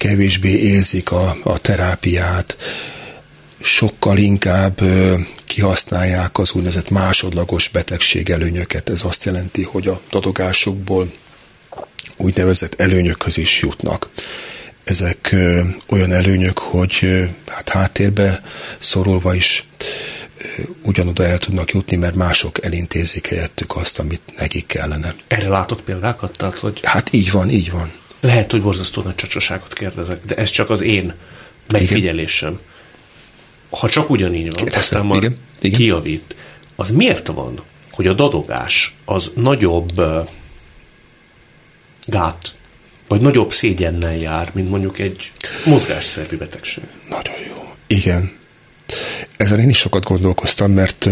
[0.00, 2.56] kevésbé érzik a, a terápiát,
[3.60, 4.80] sokkal inkább
[5.44, 8.88] kihasználják az úgynevezett másodlagos betegség előnyöket.
[8.90, 11.12] Ez azt jelenti, hogy a dadogásukból
[12.16, 14.10] úgynevezett előnyökhöz is jutnak.
[14.84, 15.36] Ezek
[15.88, 18.42] olyan előnyök, hogy hát háttérbe
[18.78, 19.64] szorulva is
[20.82, 25.14] ugyanoda el tudnak jutni, mert mások elintézik helyettük azt, amit nekik kellene.
[25.28, 26.36] Erre látott példákat?
[26.36, 26.80] Tehát, hogy...
[26.82, 27.98] Hát így van, így van.
[28.20, 31.14] Lehet, hogy borzasztó nagy csacsaságot kérdezek, de ez csak az én
[31.68, 32.60] megfigyelésem.
[33.70, 34.80] Ha csak ugyanígy van, Kérdezem.
[34.80, 35.78] aztán már igen, igen.
[35.78, 36.34] kijavít.
[36.76, 40.00] Az miért van, hogy a dadogás az nagyobb
[42.06, 42.54] gát,
[43.08, 45.32] vagy nagyobb szégyennel jár, mint mondjuk egy
[45.64, 46.84] mozgásszervi betegség?
[47.08, 47.74] Nagyon jó.
[47.86, 48.32] Igen.
[49.36, 51.08] Ezen én is sokat gondolkoztam, mert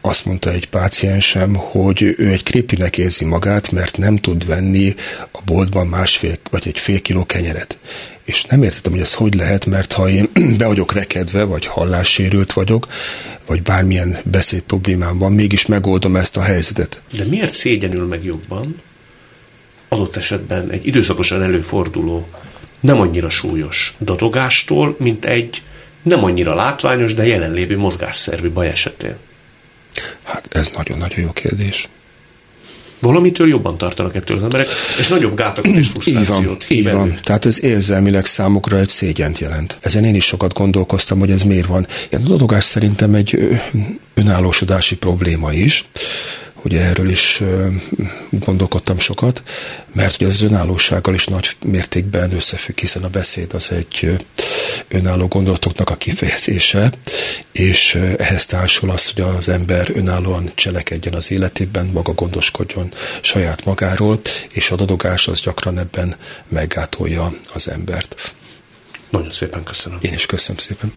[0.00, 4.94] azt mondta egy páciensem, hogy ő egy krépinek érzi magát, mert nem tud venni
[5.32, 7.78] a boltban másfél vagy egy fél kiló kenyeret.
[8.24, 12.52] És nem értettem, hogy ez hogy lehet, mert ha én be vagyok rekedve, vagy hallássérült
[12.52, 12.86] vagyok,
[13.46, 17.00] vagy bármilyen beszéd problémám van, mégis megoldom ezt a helyzetet.
[17.16, 18.80] De miért szégyenül meg jobban
[19.88, 22.28] adott esetben egy időszakosan előforduló,
[22.80, 25.62] nem annyira súlyos dadogástól, mint egy
[26.02, 29.16] nem annyira látványos, de jelenlévő mozgásszervű baj esetén?
[30.24, 31.88] Hát ez nagyon-nagyon jó kérdés.
[33.00, 34.66] Valamitől jobban tartanak ettől az emberek,
[34.98, 36.64] és nagyobb gátakat és frusztrációt.
[36.68, 37.18] Így van, így van.
[37.22, 39.78] Tehát ez érzelmileg számukra egy szégyent jelent.
[39.80, 41.86] Ezen én is sokat gondolkoztam, hogy ez miért van.
[42.10, 43.58] Ilyen adogás szerintem egy
[44.14, 45.84] önállósodási probléma is
[46.62, 47.42] Ugye erről is
[48.30, 49.42] gondolkodtam sokat,
[49.92, 54.16] mert ugye az önállósággal is nagy mértékben összefügg, hiszen a beszéd az egy
[54.88, 56.90] önálló gondolatoknak a kifejezése,
[57.52, 64.20] és ehhez társul az, hogy az ember önállóan cselekedjen az életében, maga gondoskodjon saját magáról,
[64.48, 66.16] és a dadogás az gyakran ebben
[66.48, 68.34] meggátolja az embert.
[69.10, 69.98] Nagyon szépen köszönöm.
[70.02, 70.92] Én is köszönöm szépen.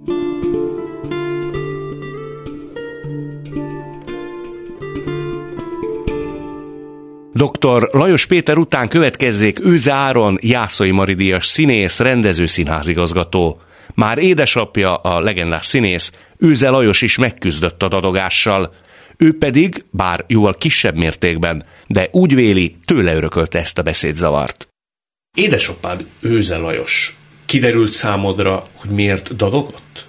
[7.41, 7.89] Dr.
[7.91, 13.62] Lajos Péter után következzék Őze Áron, Jászai Maridias színész, rendező színházigazgató.
[13.93, 18.73] Már édesapja, a legendás színész, Őze Lajos is megküzdött a dadogással.
[19.17, 24.67] Ő pedig, bár jóval kisebb mértékben, de úgy véli, tőle örökölte ezt a beszédzavart.
[25.38, 30.06] Édesapád Őze Lajos, kiderült számodra, hogy miért dadogott?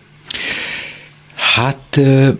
[1.92, 2.37] Hát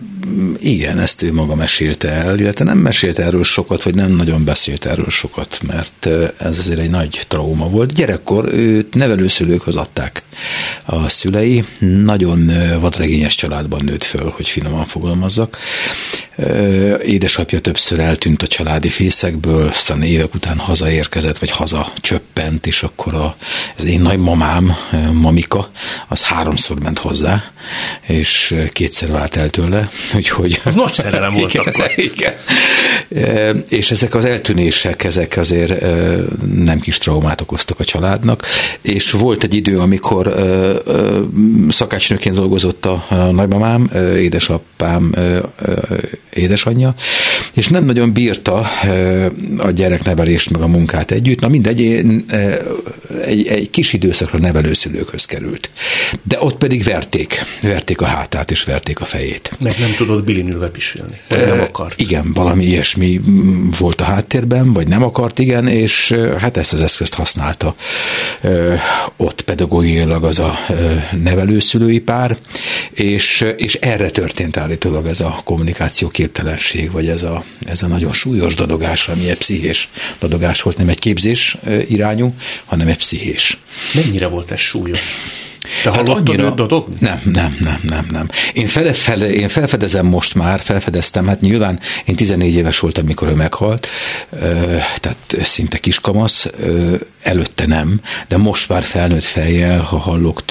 [0.59, 4.85] igen, ezt ő maga mesélte el, illetve nem mesélte erről sokat, vagy nem nagyon beszélt
[4.85, 6.05] erről sokat, mert
[6.37, 7.93] ez azért egy nagy trauma volt.
[7.93, 10.23] Gyerekkor őt nevelőszülőkhöz adták
[10.85, 15.57] a szülei, nagyon vadregényes családban nőtt föl, hogy finoman fogalmazzak.
[17.05, 23.13] Édesapja többször eltűnt a családi fészekből, aztán évek után hazaérkezett, vagy haza csöppent, és akkor
[23.13, 23.35] a,
[23.77, 24.75] az én nagymamám,
[25.11, 25.71] Mamika,
[26.07, 27.43] az háromszor ment hozzá,
[28.01, 30.61] és kétszer vált el tőle, úgyhogy...
[30.63, 31.91] Az nagy szerelem volt igen, akkor.
[31.95, 32.33] Igen.
[33.69, 35.81] És ezek az eltűnések, ezek azért
[36.55, 38.45] nem kis traumát okoztak a családnak,
[38.81, 40.35] és volt egy idő, amikor
[41.69, 45.15] szakácsnőként dolgozott a nagymamám, édesapám
[46.33, 46.95] édesanyja,
[47.53, 48.69] és nem nagyon bírta
[49.57, 51.39] a gyereknevelést meg a munkát együtt.
[51.39, 51.81] Na mindegy,
[53.21, 55.69] egy, egy kis időszakra nevelőszülőkhöz került.
[56.23, 59.32] De ott pedig verték, verték a hátát és verték a fejét.
[59.59, 62.01] Meg nem tudott bilinülve pisilni, vagy nem akart.
[62.01, 63.19] Igen, valami ilyesmi
[63.79, 67.75] volt a háttérben, vagy nem akart, igen, és hát ezt az eszközt használta
[69.17, 70.57] ott pedagógiailag az a
[71.23, 72.37] nevelőszülői pár,
[72.91, 78.13] és, és erre történt állítólag ez a kommunikáció képtelenség, vagy ez a, ez a nagyon
[78.13, 82.33] súlyos dadogás, ami egy pszichés dadogás volt, nem egy képzés irányú,
[82.65, 83.57] hanem egy pszichés.
[83.93, 85.01] Mennyire volt ez súlyos?
[85.83, 86.53] Te hát annyira?
[86.99, 88.29] Nem, nem, nem, nem, nem.
[88.53, 93.27] Én, fele, fele, én felfedezem most már, felfedeztem, hát nyilván én 14 éves voltam, mikor
[93.27, 93.87] ő meghalt,
[94.99, 96.47] tehát szinte kiskamasz,
[97.21, 100.43] előtte nem, de most már felnőtt fejjel, ha hallok,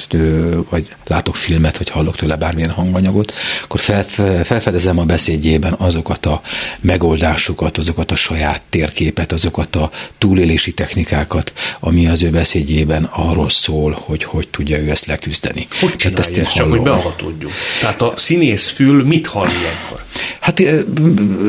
[0.69, 4.03] vagy látok filmet, vagy hallok tőle bármilyen hanganyagot, akkor fel,
[4.43, 6.41] felfedezem a beszédjében azokat a
[6.79, 13.97] megoldásokat, azokat a saját térképet, azokat a túlélési technikákat, ami az ő beszédjében arról szól,
[14.05, 15.67] hogy hogy tudja ő ezt leküzdeni.
[15.79, 17.53] Hogy hát ezt ezt csak, hogy beavatódjunk.
[17.79, 20.03] Tehát a színész fül mit hall ilyenkor?
[20.39, 20.63] Hát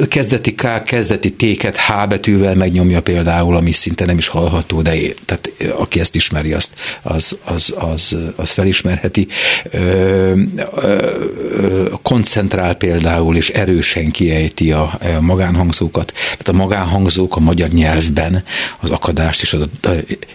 [0.09, 5.15] kezdeti K, kezdeti téket H betűvel megnyomja például, ami szinte nem is hallható, de én,
[5.25, 9.27] tehát aki ezt ismeri, azt, az, az, az, az felismerheti.
[9.71, 10.33] Ö,
[10.75, 16.13] ö, koncentrál például, és erősen kiejti a, magánhangzókat.
[16.13, 18.45] Tehát a magánhangzók a magyar nyelvben
[18.81, 19.69] az akadást és a,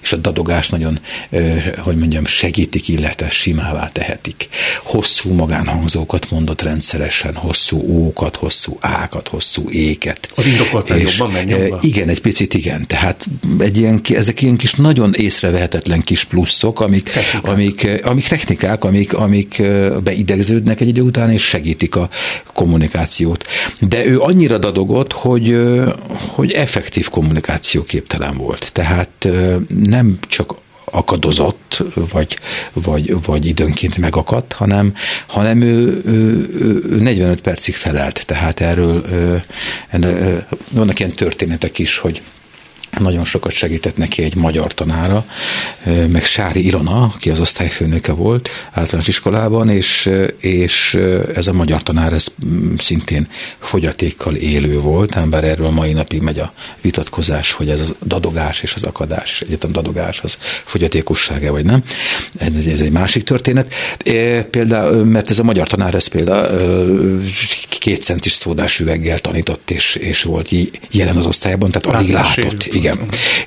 [0.02, 1.00] és a dadogást nagyon,
[1.78, 4.50] hogy mondjam, segítik, illetve simává tehetik.
[4.84, 10.30] Hosszú magánhangzókat mondott rendszeresen, hosszú ókat, hosszú ákat, hosszú éket.
[10.36, 11.80] Az indokoltán jobban megnyomva?
[11.82, 12.88] Igen, egy picit igen.
[12.88, 13.26] Tehát
[13.60, 17.10] egy ilyen, ezek ilyen kis nagyon észrevehetetlen kis pluszok, amik,
[17.42, 19.62] amik, amik technikák, amik, amik
[20.04, 22.10] beidegződnek egy idő után, és segítik a
[22.54, 23.46] kommunikációt.
[23.82, 25.60] De ő annyira dadogott, hogy,
[26.28, 28.70] hogy effektív kommunikáció képtelen volt.
[28.74, 29.28] Tehát
[29.84, 30.56] nem csak
[30.92, 32.38] akadozott, vagy,
[32.74, 34.94] vagy, vagy időnként megakadt, hanem,
[35.28, 36.50] hanem ő, ő,
[36.90, 38.26] ő 45 percig felelt.
[38.26, 39.06] Tehát erről
[40.72, 42.22] vannak ilyen történetek is, hogy
[43.00, 45.26] nagyon sokat segített neki egy magyar tanára,
[45.84, 50.98] meg Sári Ilona, aki az osztályfőnöke volt általános iskolában, és, és
[51.36, 53.28] ez a magyar tanár ez mm, szintén
[53.60, 58.74] fogyatékkal élő volt, ember erről mai napig megy a vitatkozás, hogy ez a dadogás és
[58.74, 61.84] az akadás, és egyetem dadogás az fogyatékossága vagy nem.
[62.38, 63.74] Ez, ez egy másik történet.
[64.50, 67.24] Például, mert ez a magyar tanár ez például
[67.70, 70.50] két centis szódás üveggel tanított, és, és volt
[70.92, 72.89] jelen az osztályban, tehát alig látott igen.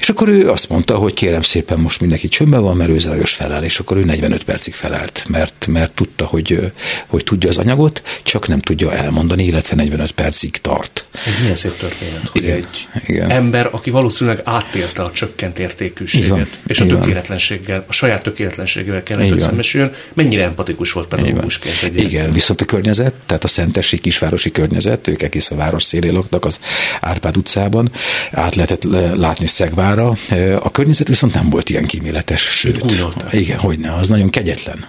[0.00, 3.35] És akkor ő azt mondta, hogy kérem szépen most mindenki csömbbe van, mert ő zajos
[3.35, 6.72] feláll, és akkor ő 45 percig felállt, mert, mert tudta, hogy,
[7.07, 11.05] hogy tudja az anyagot, csak nem tudja elmondani, illetve 45 percig tart.
[11.26, 13.31] Ez milyen szép történet, hogy igen, egy igen.
[13.31, 19.28] ember, aki valószínűleg átélte a csökkent értékűséget, van, és a tökéletlenséggel, a saját tökéletlenségével kellett,
[19.28, 21.96] hogy szembesüljön, mennyire empatikus volt pedagógusként.
[21.96, 26.44] Igen, viszont a környezet, tehát a szentesi kisvárosi környezet, ők egész a város szélén laknak
[26.44, 26.59] az
[27.00, 27.92] Árpád utcában,
[28.31, 28.85] át lehetett
[29.22, 30.14] látni Szegvára.
[30.58, 32.85] A környezet viszont nem volt ilyen kíméletes, sőt,
[33.30, 34.85] igen, hogy ne, az nagyon kegyetlen.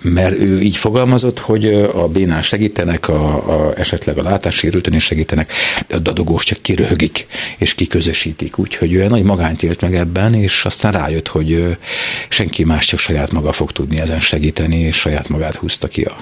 [0.00, 5.52] Mert ő így fogalmazott, hogy a bénán segítenek, a, a, esetleg a látássérültön is segítenek,
[5.88, 7.26] a dadogós csak kiröhögik
[7.58, 8.58] és kiközösítik.
[8.58, 11.76] Úgyhogy ő nagy magányt élt meg ebben, és aztán rájött, hogy
[12.28, 16.16] senki más csak saját maga fog tudni ezen segíteni, és saját magát húzta ki a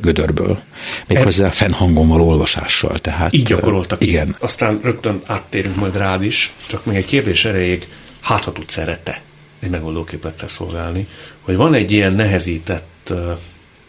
[0.00, 0.60] gödörből.
[1.06, 1.50] Méghozzá e...
[1.50, 2.98] fennhangon való olvasással.
[2.98, 4.02] Tehát, Így gyakoroltak.
[4.02, 4.36] Igen.
[4.38, 7.88] Aztán rögtön áttérünk majd rád is, csak még egy kérdés erejéig,
[8.20, 9.20] hát ha tudsz erre te
[9.60, 11.06] egy megoldóképlettel szolgálni,
[11.40, 13.12] hogy van egy ilyen nehezített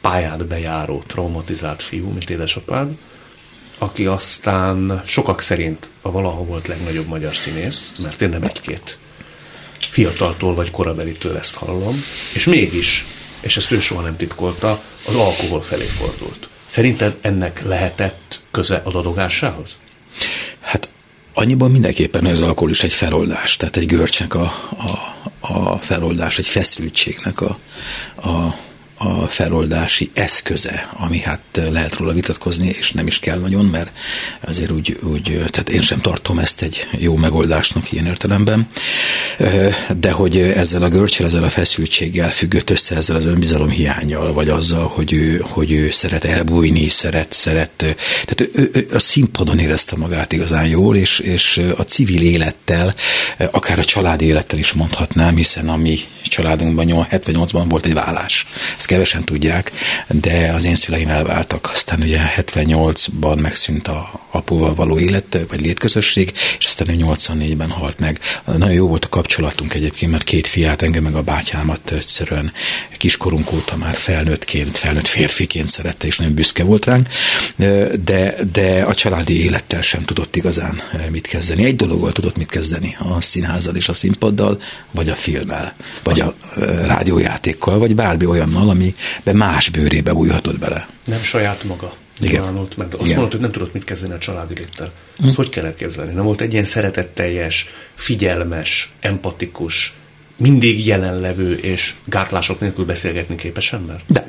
[0.01, 2.97] pályát bejáró, traumatizált fiú, mint édesapád,
[3.77, 8.97] aki aztán sokak szerint a valaha volt legnagyobb magyar színész, mert én nem egy-két
[9.77, 12.03] fiataltól vagy korabelitől ezt hallom,
[12.33, 13.05] és mégis,
[13.41, 16.49] és ezt ő soha nem titkolta, az alkohol felé fordult.
[16.67, 19.69] Szerinted ennek lehetett köze a dadogásához?
[20.59, 20.89] Hát
[21.33, 24.53] annyiban mindenképpen az alkohol is egy feloldás, tehát egy görcsnek a,
[25.39, 27.57] a, a feloldás, egy feszültségnek a,
[28.15, 28.55] a
[29.03, 33.91] a feloldási eszköze, ami hát lehet róla vitatkozni, és nem is kell nagyon, mert
[34.39, 38.67] azért úgy, úgy tehát én sem tartom ezt egy jó megoldásnak ilyen értelemben,
[39.99, 44.49] de hogy ezzel a görcsel, ezzel a feszültséggel függött össze ezzel az önbizalom hiányjal, vagy
[44.49, 47.71] azzal, hogy ő, hogy ő szeret elbújni, szeret, szeret,
[48.25, 52.95] tehát ő, ő, a színpadon érezte magát igazán jól, és, és a civil élettel,
[53.51, 58.45] akár a családi élettel is mondhatnám, hiszen a mi családunkban 78-ban volt egy vállás.
[58.77, 59.71] Ezt kevesen tudják,
[60.07, 61.69] de az én szüleim váltak.
[61.73, 67.99] Aztán ugye 78-ban megszűnt a apuval való élet, vagy létközösség, és aztán ő 84-ben halt
[67.99, 68.19] meg.
[68.45, 72.51] Nagyon jó volt a kapcsolatunk egyébként, mert két fiát, engem meg a bátyámat egyszerűen
[72.97, 77.07] kiskorunk óta már felnőttként, felnőtt férfiként szerette, és nagyon büszke volt ránk,
[78.03, 81.65] de, de a családi élettel sem tudott igazán mit kezdeni.
[81.65, 84.61] Egy dologgal tudott mit kezdeni, a színházzal és a színpaddal,
[84.91, 86.35] vagy a filmmel, vagy a
[86.85, 90.87] rádiójátékkal, vagy bármi olyannal, amiben más bőrébe újhatott bele.
[91.05, 92.87] Nem saját maga nyilvánult meg.
[92.97, 94.91] Azt mondod, hogy nem tudott mit kezdeni a családi léttel.
[95.17, 95.35] Azt hm.
[95.35, 96.13] hogy kell elképzelni?
[96.13, 99.93] Nem volt egy ilyen szeretetteljes, figyelmes, empatikus,
[100.35, 104.01] mindig jelenlevő és gátlások nélkül beszélgetni képes ember?
[104.07, 104.25] De.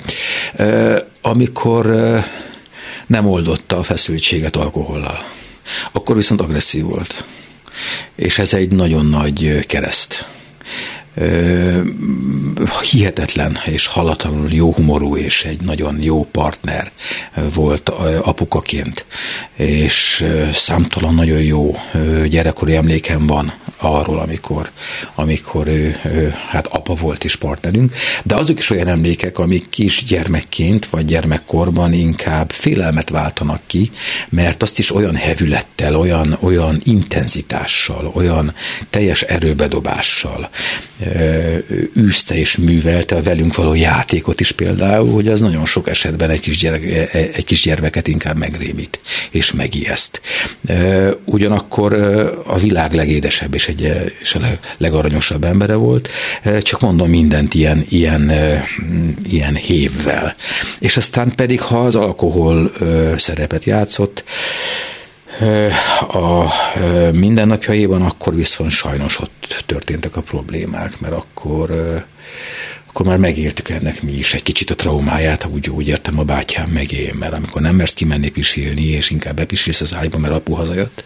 [1.20, 1.86] amikor
[3.06, 5.24] nem oldotta a feszültséget alkohollal,
[5.92, 7.24] akkor viszont agresszív volt.
[8.14, 10.26] És ez egy nagyon nagy kereszt
[12.90, 16.90] hihetetlen és halatlanul jó humorú és egy nagyon jó partner
[17.54, 17.88] volt
[18.22, 19.04] apukaként,
[19.54, 21.76] és számtalan nagyon jó
[22.28, 23.52] gyerekkori emlékem van
[23.84, 24.70] arról, amikor,
[25.14, 30.04] amikor ő, ő hát apa volt is partnerünk, de azok is olyan emlékek, amik kis
[30.04, 33.90] gyermekként vagy gyermekkorban inkább félelmet váltanak ki,
[34.28, 38.54] mert azt is olyan hevülettel, olyan, olyan intenzitással, olyan
[38.90, 40.50] teljes erőbedobással
[41.98, 46.40] űzte és művelte a velünk való játékot is például, hogy az nagyon sok esetben egy
[46.40, 46.84] kis, gyerek,
[47.34, 50.20] egy kis gyermeket inkább megrémít és megijeszt.
[51.24, 51.92] Ugyanakkor
[52.46, 54.40] a világ legédesebb és, egy, és a
[54.76, 56.08] legaranyosabb embere volt,
[56.60, 58.32] csak mondom mindent ilyen, ilyen,
[59.28, 60.34] ilyen hévvel.
[60.78, 62.72] És aztán pedig, ha az alkohol
[63.16, 64.24] szerepet játszott,
[66.08, 66.52] a
[67.12, 71.70] mindennapjaiban, akkor viszont sajnos ott történtek a problémák, mert akkor
[72.94, 76.68] akkor már megértük ennek mi is egy kicsit a traumáját, úgy, úgy értem a bátyám
[76.68, 80.54] meg én, mert amikor nem mersz kimenni pisilni, és inkább bepisilsz az ágyba, mert apu
[80.54, 81.04] hazajött,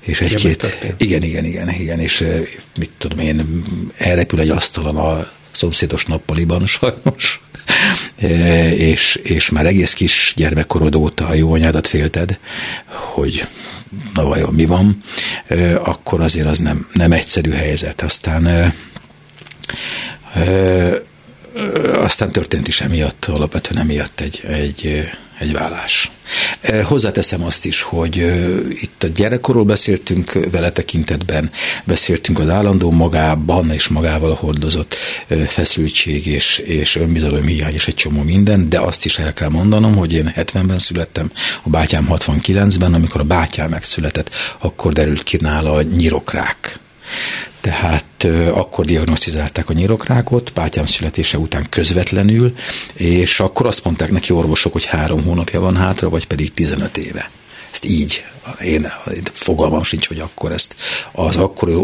[0.00, 0.94] és egy-két...
[0.96, 2.24] Igen, igen, igen, igen, és
[2.78, 3.64] mit tudom én,
[3.96, 7.40] elrepül egy asztalon a szomszédos nappaliban sajnos,
[8.76, 12.38] és, és már egész kis gyermekkorod óta a jó anyádat félted,
[12.86, 13.46] hogy
[14.14, 15.02] na vajon mi van,
[15.84, 18.02] akkor azért az nem, nem egyszerű helyzet.
[18.02, 18.74] Aztán
[21.92, 25.08] aztán történt is emiatt, alapvetően emiatt egy, egy,
[25.38, 26.10] egy vállás.
[26.84, 28.16] Hozzáteszem azt is, hogy
[28.70, 31.50] itt a gyerekkorról beszéltünk vele tekintetben,
[31.84, 34.94] beszéltünk az állandó magában és magával hordozott
[35.46, 39.96] feszültség és, és önbizalom hiány és egy csomó minden, de azt is el kell mondanom,
[39.96, 41.30] hogy én 70-ben születtem,
[41.62, 46.78] a bátyám 69-ben, amikor a bátyám megszületett, akkor derült ki nála a nyirokrák
[47.66, 52.54] tehát akkor diagnosztizálták a nyirokrákot, bátyám születése után közvetlenül,
[52.94, 57.30] és akkor azt mondták neki orvosok, hogy három hónapja van hátra, vagy pedig 15 éve.
[57.72, 58.24] Ezt így
[58.64, 58.92] én
[59.32, 60.76] fogalmam sincs, hogy akkor ezt
[61.12, 61.74] az akkori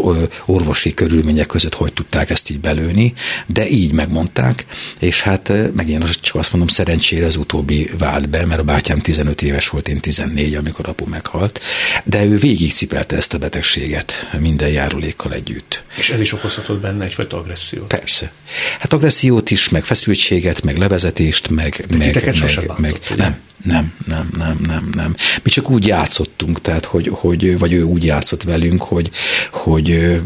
[0.45, 3.13] orvosi körülmények között hogy tudták ezt így belőni,
[3.45, 4.65] de így megmondták,
[4.99, 9.41] és hát megint csak azt mondom, szerencsére az utóbbi vált be, mert a bátyám 15
[9.41, 11.59] éves volt, én 14, amikor apu meghalt,
[12.03, 15.83] de ő végig cipelte ezt a betegséget minden járulékkal együtt.
[15.95, 17.87] És ez is okozhatott benne egyfajta agressziót?
[17.87, 18.31] Persze.
[18.79, 21.85] Hát agressziót is, meg feszültséget, meg levezetést, meg...
[21.87, 25.15] De meg, meg, meg, meg nem, nem, nem, nem, nem, nem.
[25.43, 29.09] Mi csak úgy játszottunk, tehát hogy, hogy vagy ő úgy játszott velünk, hogy,
[29.51, 30.19] hogy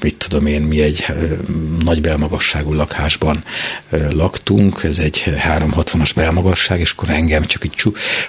[0.00, 1.06] mit tudom én, mi egy
[1.84, 3.44] nagy belmagasságú lakásban
[4.10, 7.74] laktunk, ez egy 360-as belmagasság, és akkor engem csak egy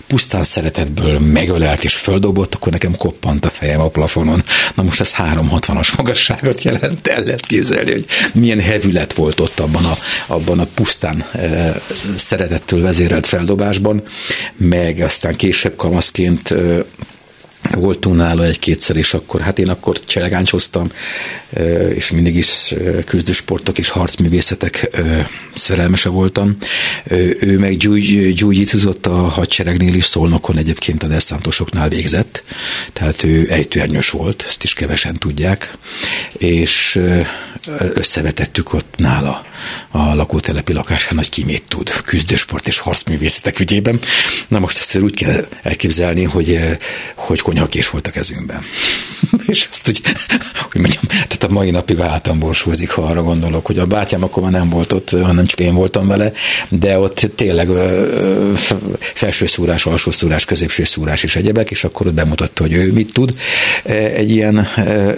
[0.08, 4.44] pusztán szeretetből megölelt és földobott, akkor nekem koppant a fejem a plafonon.
[4.76, 9.86] Na most ez 360-as magasságot jelent, el lehet képzelni, hogy milyen hevület volt ott abban
[9.86, 9.98] a,
[10.28, 11.26] abban a pusztán
[12.16, 14.04] szeretettől vezérelt feldobásban
[14.58, 16.54] meg aztán később kamaszként
[17.72, 20.92] voltunk nála egy-kétszer, és akkor, hát én akkor cselegáncsoztam,
[21.96, 22.74] és mindig is
[23.06, 24.98] küzdősportok és harcművészetek
[25.54, 26.58] szerelmese voltam.
[27.40, 32.44] Ő meg gyújjítúzott a hadseregnél is, Szolnokon egyébként a desztántosoknál végzett,
[32.94, 35.78] tehát ő ejtőernyős volt, ezt is kevesen tudják,
[36.38, 37.02] és
[37.94, 39.46] összevetettük ott nála
[39.90, 44.00] a lakótelepi lakásán, hogy ki mit tud küzdősport és harcművészetek ügyében.
[44.48, 46.60] Na most ezt úgy kell elképzelni, hogy,
[47.16, 48.64] hogy konyhakés volt a kezünkben.
[49.48, 50.02] és ezt úgy,
[50.72, 54.24] hogy mondjam, tehát a mai napig a hátam borsózik, ha arra gondolok, hogy a bátyám
[54.24, 56.32] akkor már nem volt ott, hanem csak én voltam vele,
[56.70, 57.70] de ott tényleg
[59.00, 63.14] felső szúrás, alsó szúrás, középső szúrás és egyebek, és akkor ott bemutatta, hogy ő mit
[63.14, 63.36] tud
[64.16, 64.68] egy ilyen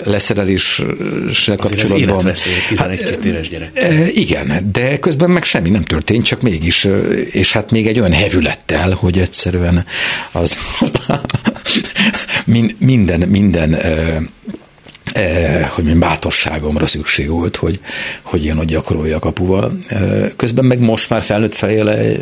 [0.03, 2.27] leszereléssel kapcsolatban.
[2.27, 3.71] Ez 11 hát, éves gyerek.
[4.13, 4.34] Igen,
[4.71, 6.87] de közben meg semmi nem történt, csak mégis,
[7.31, 9.85] és hát még egy olyan hevülettel, hogy egyszerűen
[10.31, 10.91] az, az
[12.77, 13.73] minden, minden
[15.15, 17.79] eh, hogy mondjam, bátorságomra szükség volt, hogy,
[18.21, 19.77] hogy én ott gyakorolja a kapuval.
[19.87, 22.17] Eh, közben meg most már felnőtt fejjel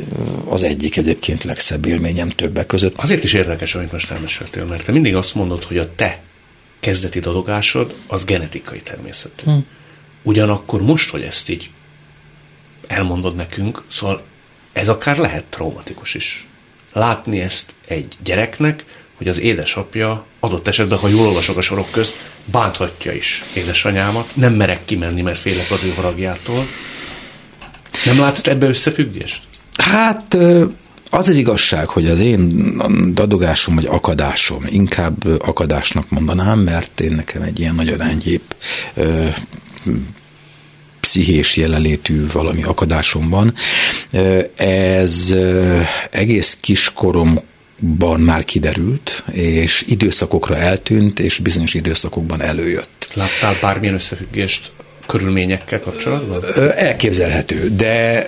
[0.45, 2.93] az egyik egyébként legszebb élményem többek között.
[2.97, 6.19] Azért is érdekes, amit most elmeséltél, mert te mindig azt mondod, hogy a te
[6.79, 9.43] kezdeti dadogásod az genetikai természetű.
[9.43, 9.57] Hm.
[10.23, 11.69] Ugyanakkor most, hogy ezt így
[12.87, 14.21] elmondod nekünk, szóval
[14.73, 16.47] ez akár lehet traumatikus is.
[16.93, 18.85] Látni ezt egy gyereknek,
[19.17, 22.15] hogy az édesapja adott esetben, ha jól olvasok a sorok közt,
[22.45, 26.65] bánthatja is édesanyámat, nem merek kimenni, mert félek az ő haragjától.
[28.05, 29.41] Nem látsz ebbe összefüggést?
[29.77, 30.33] Hát
[31.09, 32.73] az az igazság, hogy az én
[33.13, 38.55] dadogásom vagy akadásom, inkább akadásnak mondanám, mert én nekem egy ilyen nagyon enyhébb
[41.03, 43.53] pszichés jelenlétű valami akadásom van.
[44.55, 45.35] Ez
[46.09, 47.39] egész kiskorom
[47.97, 53.07] ban már kiderült, és időszakokra eltűnt, és bizonyos időszakokban előjött.
[53.13, 54.71] Láttál bármilyen összefüggést
[55.05, 56.43] körülményekkel kapcsolatban?
[56.75, 58.25] Elképzelhető, de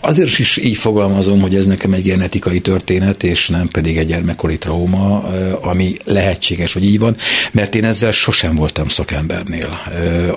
[0.00, 4.58] azért is így fogalmazom, hogy ez nekem egy genetikai történet, és nem pedig egy gyermekkori
[4.58, 5.22] trauma,
[5.60, 7.16] ami lehetséges, hogy így van,
[7.50, 9.80] mert én ezzel sosem voltam szakembernél.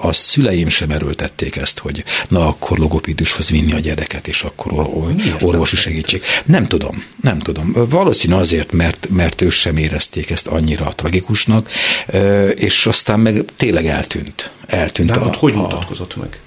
[0.02, 5.42] A szüleim sem erőltették ezt, hogy na akkor logopédushoz vinni a gyereket, és akkor or-
[5.42, 6.22] orvosi segítség.
[6.46, 7.76] Nem tudom, nem tudom.
[7.90, 11.70] Valószínű azért, mert, mert ők sem érezték ezt annyira tragikusnak,
[12.56, 15.12] és aztán meg tényleg eltűnt eltűnt.
[15.12, 16.40] De a, hogy mutatkozott meg?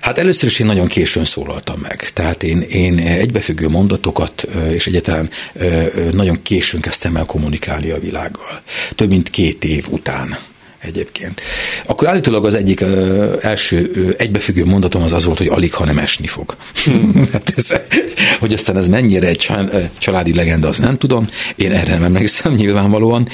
[0.00, 2.10] Hát először is én nagyon későn szólaltam meg.
[2.14, 5.30] Tehát én, én egybefüggő mondatokat, és egyáltalán
[6.10, 8.62] nagyon későn kezdtem el kommunikálni a világgal.
[8.94, 10.38] Több mint két év után
[10.82, 11.40] egyébként.
[11.86, 15.84] Akkor állítólag az egyik ö, első ö, egybefüggő mondatom az az volt, hogy alig, ha
[15.84, 16.56] nem esni fog.
[16.84, 17.22] Hmm.
[17.32, 17.68] hát ez,
[18.40, 19.50] hogy aztán ez mennyire egy
[19.98, 21.26] családi legenda, azt nem tudom.
[21.56, 23.28] Én erre nem emlékszem nyilvánvalóan.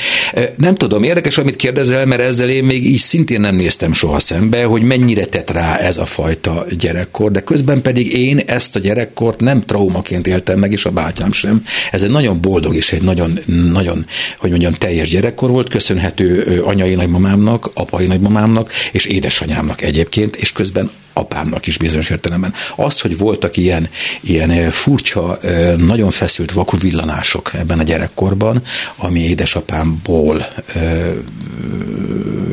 [0.56, 4.64] Nem tudom, érdekes, amit kérdezel, mert ezzel én még így szintén nem néztem soha szembe,
[4.64, 9.40] hogy mennyire tett rá ez a fajta gyerekkor, de közben pedig én ezt a gyerekkort
[9.40, 11.62] nem traumaként éltem meg, és a bátyám sem.
[11.90, 13.38] Ez egy nagyon boldog és egy nagyon,
[13.72, 14.06] nagyon,
[14.38, 20.52] hogy mondjam, teljes gyerekkor volt, köszönhető anyai nagymamám nagymamámnak, apai nagymamámnak és édesanyámnak egyébként, és
[20.52, 22.54] közben apámnak is bizonyos értelemben.
[22.76, 23.88] Az, hogy voltak ilyen,
[24.20, 28.62] ilyen eh, furcsa, eh, nagyon feszült vakuvillanások ebben a gyerekkorban,
[28.96, 31.12] ami édesapámból eh,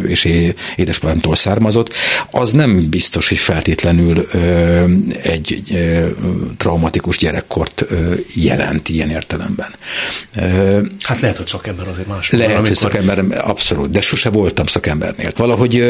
[0.08, 0.28] és
[0.76, 1.94] édesapámtól származott,
[2.32, 4.28] az nem biztos, hogy feltétlenül
[5.24, 5.64] egy
[6.58, 7.86] traumatikus gyerekkort
[8.34, 9.74] jelent ilyen értelemben.
[11.02, 12.30] Hát lehet, hogy szakember azért más.
[12.30, 12.68] Lehet, amikor...
[12.68, 15.32] hogy szakember, abszolút, de sose voltam szakembernél.
[15.36, 15.84] Valahogy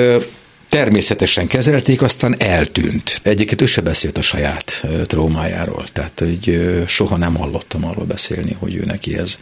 [0.75, 3.19] természetesen kezelték, aztán eltűnt.
[3.23, 8.75] Egyiket ő se beszélt a saját traumájáról, tehát hogy soha nem hallottam arról beszélni, hogy
[8.75, 9.39] ő neki ez,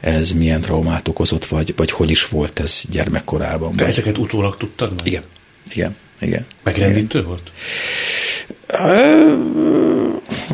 [0.00, 3.72] ez milyen traumát okozott, vagy, vagy hogy is volt ez gyermekkorában.
[3.76, 3.86] Vagy.
[3.86, 5.06] ezeket utólag tudtad meg?
[5.06, 5.22] Igen,
[5.70, 6.46] igen, igen.
[6.62, 7.30] Megrendítő igen.
[7.30, 7.50] volt?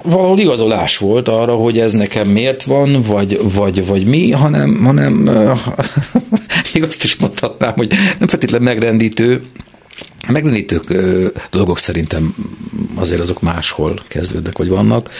[0.03, 5.13] valahol igazolás volt arra, hogy ez nekem miért van, vagy, vagy, vagy mi, hanem, hanem
[6.73, 9.43] még azt is mondhatnám, hogy nem feltétlenül megrendítő,
[10.27, 10.81] a meglenítő
[11.51, 12.35] dolgok szerintem
[12.95, 15.11] azért azok máshol kezdődnek, vagy vannak,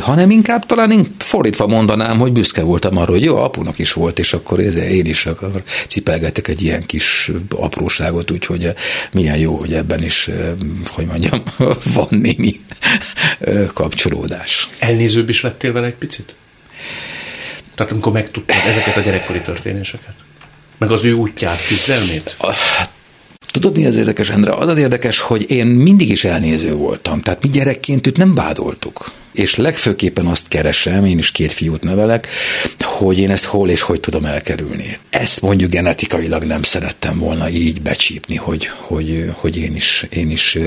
[0.00, 4.18] hanem inkább talán én fordítva mondanám, hogy büszke voltam arra, hogy jó, apunak is volt,
[4.18, 8.72] és akkor én is akkor cipelgetek egy ilyen kis apróságot, úgyhogy
[9.12, 10.30] milyen jó, hogy ebben is,
[10.88, 11.42] hogy mondjam,
[11.94, 12.60] van némi
[13.72, 14.68] kapcsolódás.
[14.78, 16.34] Elnézőbb is lettél vele egy picit?
[17.74, 20.14] Tehát amikor megtudtad ezeket a gyerekkori történéseket?
[20.78, 22.36] Meg az ő útját, küzdelmét?
[23.60, 24.52] Tudod, mi az érdekes, Endre?
[24.52, 27.20] Az az érdekes, hogy én mindig is elnéző voltam.
[27.20, 29.10] Tehát mi gyerekként őt nem vádoltuk.
[29.32, 32.28] És legfőképpen azt keresem, én is két fiút nevelek,
[32.78, 34.98] hogy én ezt hol és hogy tudom elkerülni.
[35.10, 40.58] Ezt mondjuk genetikailag nem szerettem volna így becsípni, hogy, hogy, hogy én is, én is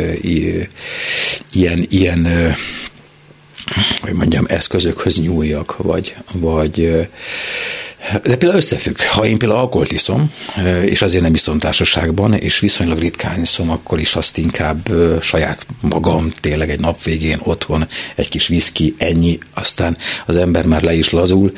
[1.54, 2.28] ilyen, ilyen
[4.02, 7.08] hogy mondjam, eszközökhöz nyúljak, vagy, vagy
[8.24, 9.02] De például összefügg.
[9.02, 10.32] Ha én például alkoholt iszom,
[10.86, 14.90] és azért nem iszom társaságban, és viszonylag ritkán iszom, akkor is azt inkább
[15.22, 20.84] saját magam, tényleg egy nap végén otthon egy kis viszki, ennyi, aztán az ember már
[20.84, 21.52] le is lazul,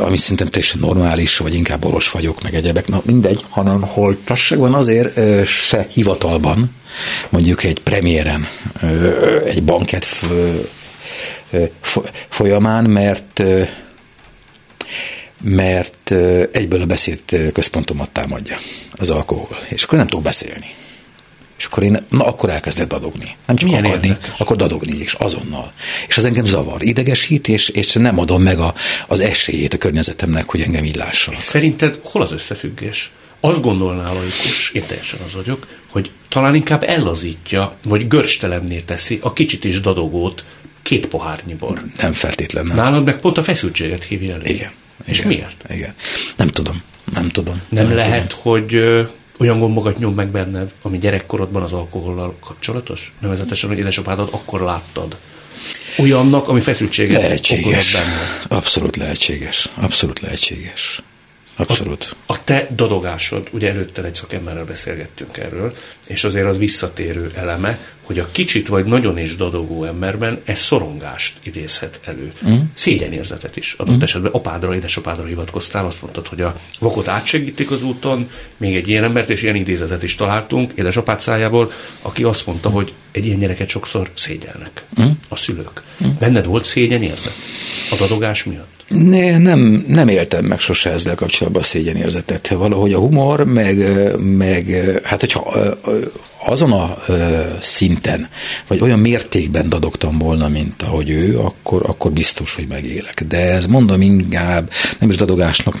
[0.00, 4.74] ami szerintem teljesen normális, vagy inkább boros vagyok, meg egyebek, na mindegy, hanem hol társaságban
[4.74, 6.70] azért se hivatalban,
[7.28, 8.46] mondjuk egy premiéren,
[9.44, 10.06] egy banket
[12.28, 13.42] folyamán, mert
[15.42, 16.10] mert
[16.52, 17.20] egyből a beszéd
[17.52, 18.56] központomat támadja
[18.92, 20.74] az alkohol, és akkor nem tudok beszélni.
[21.58, 23.36] És akkor én, na akkor elkezdett dadogni.
[23.46, 24.38] Nem csak Milyen akadni, érdekes.
[24.38, 25.70] akkor dadogni is, azonnal.
[26.08, 28.74] És az engem zavar, idegesít, és, és nem adom meg a,
[29.06, 31.40] az esélyét a környezetemnek, hogy engem így lássanak.
[31.40, 33.10] Szerinted hol az összefüggés?
[33.40, 39.18] Azt gondolná a laikus, én teljesen az vagyok, hogy talán inkább ellazítja, vagy görstelenné teszi
[39.22, 40.44] a kicsit is dadogót
[40.82, 41.82] két pohárnyi bor.
[42.00, 42.74] Nem feltétlenül.
[42.74, 44.44] Nálad meg pont a feszültséget hívja elő.
[44.44, 44.70] Igen.
[45.04, 45.64] És igen, miért?
[45.68, 45.94] Igen.
[46.36, 46.82] Nem tudom.
[47.12, 47.60] Nem tudom.
[47.68, 48.42] Nem, nem lehet, tudom.
[48.42, 49.02] hogy ö,
[49.38, 53.12] olyan gombokat nyom meg benned, ami gyerekkorodban az alkohollal kapcsolatos?
[53.18, 55.16] Nevezetesen, hogy édesapádat akkor láttad.
[55.98, 57.92] Olyannak, ami feszültséget lehetséges.
[57.92, 58.58] benne.
[58.58, 59.68] Abszolút lehetséges.
[59.74, 61.02] Abszolút lehetséges.
[61.68, 62.16] Abszolút.
[62.26, 65.74] A, a te dadogásod, ugye előtte egy szakemberrel beszélgettünk erről,
[66.06, 67.78] és azért az visszatérő eleme,
[68.10, 72.32] hogy a kicsit vagy nagyon is dadogó emberben ez szorongást idézhet elő.
[72.48, 72.58] Mm.
[72.74, 73.74] Szégyenérzetet is.
[73.78, 74.02] Adott mm.
[74.02, 79.04] esetben apádra, édesapádra hivatkoztál, azt mondtad, hogy a vakot átsegítik az úton, még egy ilyen
[79.04, 83.68] embert, és ilyen idézetet is találtunk édesapád szájából, aki azt mondta, hogy egy ilyen gyereket
[83.68, 85.10] sokszor szégyelnek mm.
[85.28, 85.82] a szülők.
[86.04, 86.08] Mm.
[86.18, 87.34] Benned volt szégyenérzet
[87.90, 88.79] a dadogás miatt?
[88.90, 92.48] Ne, nem, nem éltem meg sose ezzel kapcsolatban a szégyenérzetet.
[92.48, 93.84] Valahogy a humor, meg,
[94.18, 95.58] meg hát hogyha
[96.44, 98.28] azon a ö, szinten,
[98.66, 103.24] vagy olyan mértékben dadogtam volna, mint ahogy ő, akkor, akkor biztos, hogy megélek.
[103.28, 105.76] De ez mondom inkább, nem is dadogásnak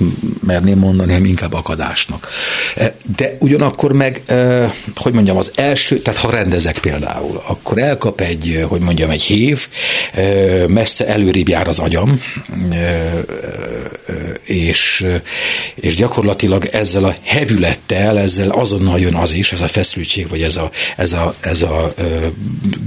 [0.46, 2.28] merném mondani, hanem inkább akadásnak.
[2.76, 8.20] E, de ugyanakkor meg, ö, hogy mondjam, az első, tehát ha rendezek például, akkor elkap
[8.20, 9.68] egy, hogy mondjam, egy hív,
[10.14, 12.20] ö, messze előrébb jár az agyam,
[14.42, 15.06] és,
[15.74, 20.49] és gyakorlatilag ezzel a hevülettel, ezzel azonnal jön az is, ez a feszültség, vagy ez
[20.56, 21.94] a, ez a, ez a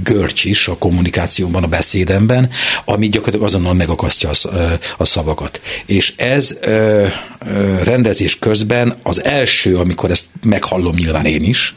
[0.02, 2.50] görcs is a kommunikációban, a beszédemben,
[2.84, 4.58] ami gyakorlatilag azonnal megakasztja a,
[4.98, 5.60] a szavakat.
[5.86, 7.06] És ez ö,
[7.46, 11.74] ö, rendezés közben az első, amikor ezt meghallom nyilván én is,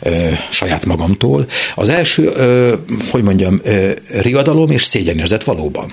[0.00, 2.74] ö, saját magamtól, az első, ö,
[3.10, 5.92] hogy mondjam, ö, riadalom és szégyenérzet valóban.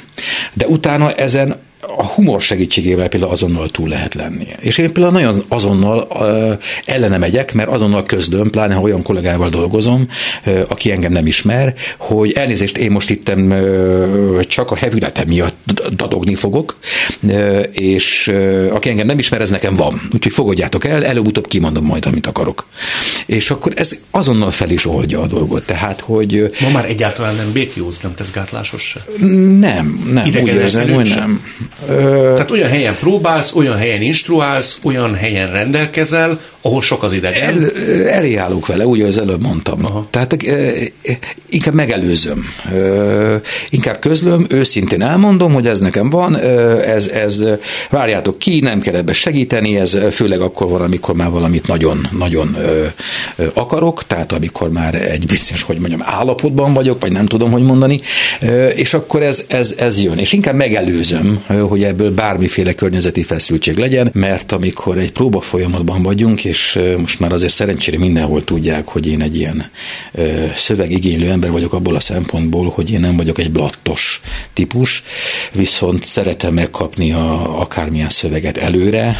[0.53, 1.59] De utána ezen
[1.97, 4.45] a humor segítségével például azonnal túl lehet lenni.
[4.59, 6.07] És én például nagyon azonnal
[6.85, 10.07] ellene megyek, mert azonnal közlöm, pláne ha olyan kollégával dolgozom,
[10.67, 16.35] aki engem nem ismer, hogy elnézést, én most itt uh, csak a hevületem miatt dadogni
[16.35, 16.75] fogok,
[17.71, 18.33] és
[18.71, 20.01] aki engem nem ismer, ez nekem van.
[20.13, 22.65] Úgyhogy fogadjátok el, előbb-utóbb kimondom majd, amit akarok.
[23.25, 25.65] És akkor ez azonnal fel is oldja a dolgot.
[25.65, 26.51] Tehát, hogy...
[26.61, 29.25] Ma már egyáltalán nem békjóz, nem tesz gátlásos se?
[29.59, 30.25] Nem, nem.
[30.25, 31.41] Idegen úgy érzem, hogy nem.
[31.85, 37.41] Tehát olyan helyen próbálsz, olyan helyen instruálsz, olyan helyen rendelkezel, ahol sok az idegen.
[37.41, 37.71] El,
[38.07, 39.85] elé állok vele, úgy, az előbb mondtam.
[39.85, 40.07] Aha.
[40.09, 40.37] Tehát
[41.49, 42.45] inkább megelőzöm.
[43.69, 46.39] Inkább közlöm, őszintén elmondom, hogy ez nekem van,
[46.81, 47.43] ez, ez
[47.89, 52.57] várjátok ki, nem kell ebbe segíteni, ez főleg akkor van, amikor már valamit nagyon, nagyon
[53.53, 57.99] akarok, tehát amikor már egy bizonyos, hogy mondjam, állapotban vagyok, vagy nem tudom, hogy mondani,
[58.75, 60.17] és akkor ez, ez, ez jön.
[60.17, 66.45] És inkább megelőzöm, hogy ebből bármiféle környezeti feszültség legyen, mert amikor egy próba folyamatban vagyunk,
[66.45, 66.54] és
[66.97, 69.69] most már azért szerencsére mindenhol tudják, hogy én egy ilyen
[70.55, 74.21] szövegigénylő ember vagyok abból a szempontból, hogy én nem vagyok egy blattos
[74.53, 75.03] típus,
[75.51, 79.17] viszont szeretem megkapni a, akármilyen szöveget előre,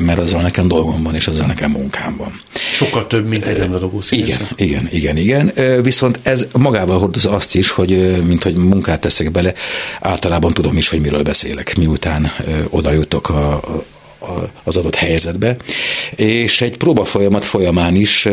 [0.00, 2.40] mert azzal nekem dolgom van, és azzal nekem munkám van.
[2.72, 5.52] Sokkal több, mint egy rendadogó Igen, igen, igen, igen.
[5.82, 9.54] Viszont ez magával hordozza azt is, hogy mint hogy munkát teszek bele,
[10.00, 12.32] általában tudom is, hogy miről beszélek miután
[12.70, 13.60] oda jutok a,
[14.64, 15.56] az adott helyzetbe.
[16.16, 18.28] És egy próba folyamat folyamán is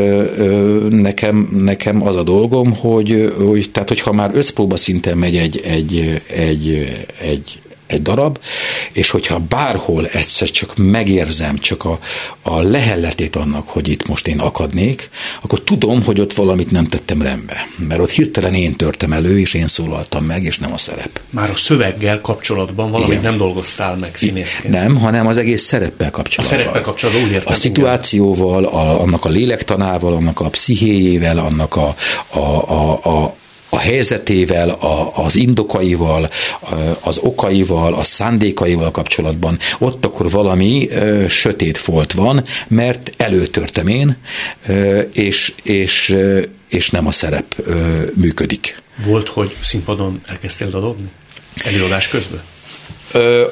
[0.90, 6.22] nekem, nekem az a dolgom, hogy, hogy tehát hogyha már összpróba szinten megy egy, egy,
[6.28, 6.88] egy,
[7.22, 7.60] egy
[7.92, 8.40] egy darab,
[8.92, 12.00] és hogyha bárhol egyszer csak megérzem csak a,
[12.42, 15.10] a lehelletét annak, hogy itt most én akadnék,
[15.42, 17.68] akkor tudom, hogy ott valamit nem tettem rendbe.
[17.88, 21.20] Mert ott hirtelen én törtem elő, és én szólaltam meg, és nem a szerep.
[21.30, 23.22] Már a szöveggel kapcsolatban valamit igen.
[23.22, 24.74] nem dolgoztál meg színészként.
[24.74, 26.60] Nem, hanem az egész szereppel kapcsolatban.
[26.60, 27.54] A szereppel kapcsolatban úgy értem.
[27.54, 31.96] A szituációval, a, annak a lélektanával, annak a pszichéjével, annak a,
[32.28, 33.36] a, a, a
[33.74, 36.30] a helyzetével, a, az indokaival,
[37.00, 44.18] az okaival, a szándékaival kapcsolatban ott akkor valami ö, sötét folt van, mert előtörtem én,
[44.68, 46.16] ö, és, és,
[46.70, 48.82] és nem a szerep ö, működik.
[49.06, 51.10] Volt, hogy színpadon elkezdtél dadogni?
[51.66, 52.42] Előadás közben?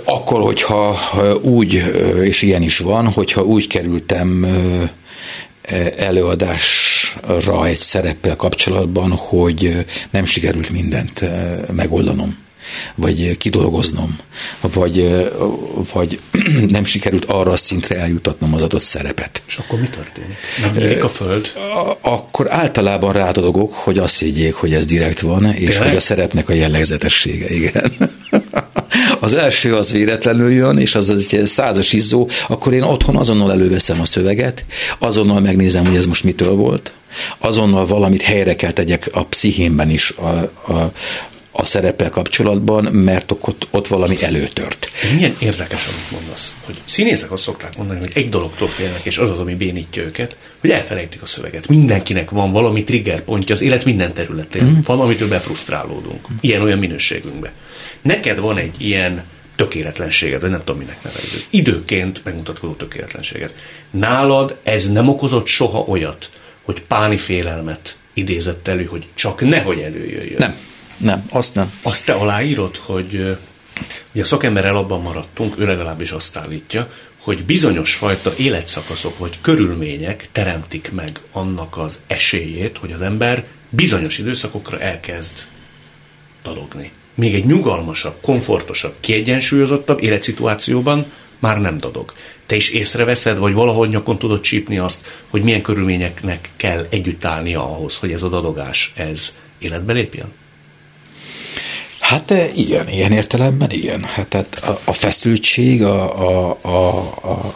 [0.04, 1.00] Akkor, hogyha
[1.42, 1.84] úgy,
[2.22, 4.46] és ilyen is van, hogyha úgy kerültem
[7.22, 11.26] előadásra egy szereppel kapcsolatban, hogy nem sikerült mindent
[11.72, 12.38] megoldanom
[12.96, 14.18] vagy kidolgoznom,
[14.62, 15.28] vagy,
[15.94, 16.20] vagy
[16.68, 19.42] nem sikerült arra a szintre eljutatnom az adott szerepet.
[19.48, 20.38] És akkor mi történik?
[20.62, 21.52] Megnyílik a föld?
[22.02, 25.88] Akkor általában rádologok, hogy azt higgyék, hogy ez direkt van, és Tényleg?
[25.88, 27.94] hogy a szerepnek a jellegzetessége, igen.
[29.20, 34.00] Az első az véletlenül jön, és az egy százas izzó, akkor én otthon azonnal előveszem
[34.02, 34.66] a szöveget,
[35.00, 36.94] azonnal megnézem, hogy ez most mitől volt,
[37.38, 40.92] azonnal valamit helyre kell tegyek a pszichémben is, a, a,
[41.52, 44.92] a szereppel kapcsolatban, mert ott, ott valami előtört.
[45.16, 49.30] Milyen érdekes, amit mondasz, hogy színészek azt szokták mondani, hogy egy dologtól félnek, és az
[49.30, 51.68] az, ami bénítja őket, hogy elfelejtik a szöveget.
[51.68, 54.64] Mindenkinek van valami triggerpontja az élet minden területén.
[54.64, 54.80] Mm.
[54.84, 56.28] Van, amitől befrusztrálódunk.
[56.42, 57.52] Ilyen-olyan minőségünkben.
[58.02, 59.24] Neked van egy ilyen
[59.56, 61.46] tökéletlenséged, vagy nem tudom, minek nevezzük.
[61.50, 63.54] Időként megmutatkozó tökéletlenséged.
[63.92, 66.30] Nálad ez nem okozott soha olyat,
[66.70, 70.36] hogy páni félelmet idézett elő, hogy csak nehogy előjöjjön.
[70.38, 70.56] Nem,
[70.98, 71.74] nem, azt nem.
[71.82, 73.38] Azt te aláírod, hogy
[74.12, 80.30] ugye a szakemberrel abban maradtunk, ő legalábbis azt állítja, hogy bizonyos fajta életszakaszok vagy körülmények
[80.32, 85.34] teremtik meg annak az esélyét, hogy az ember bizonyos időszakokra elkezd
[86.44, 91.06] dadogni még egy nyugalmasabb, komfortosabb, kiegyensúlyozottabb életszituációban
[91.40, 92.14] már nem dadog.
[92.50, 97.64] Te is észreveszed, vagy valahol nyakon tudod csípni azt, hogy milyen körülményeknek kell együtt állnia
[97.64, 100.34] ahhoz, hogy ez a dadogás, ez életbe lépjen?
[102.10, 104.04] Hát igen, ilyen értelemben igen.
[104.04, 106.88] Hát tehát a, a feszültség, a, a, a,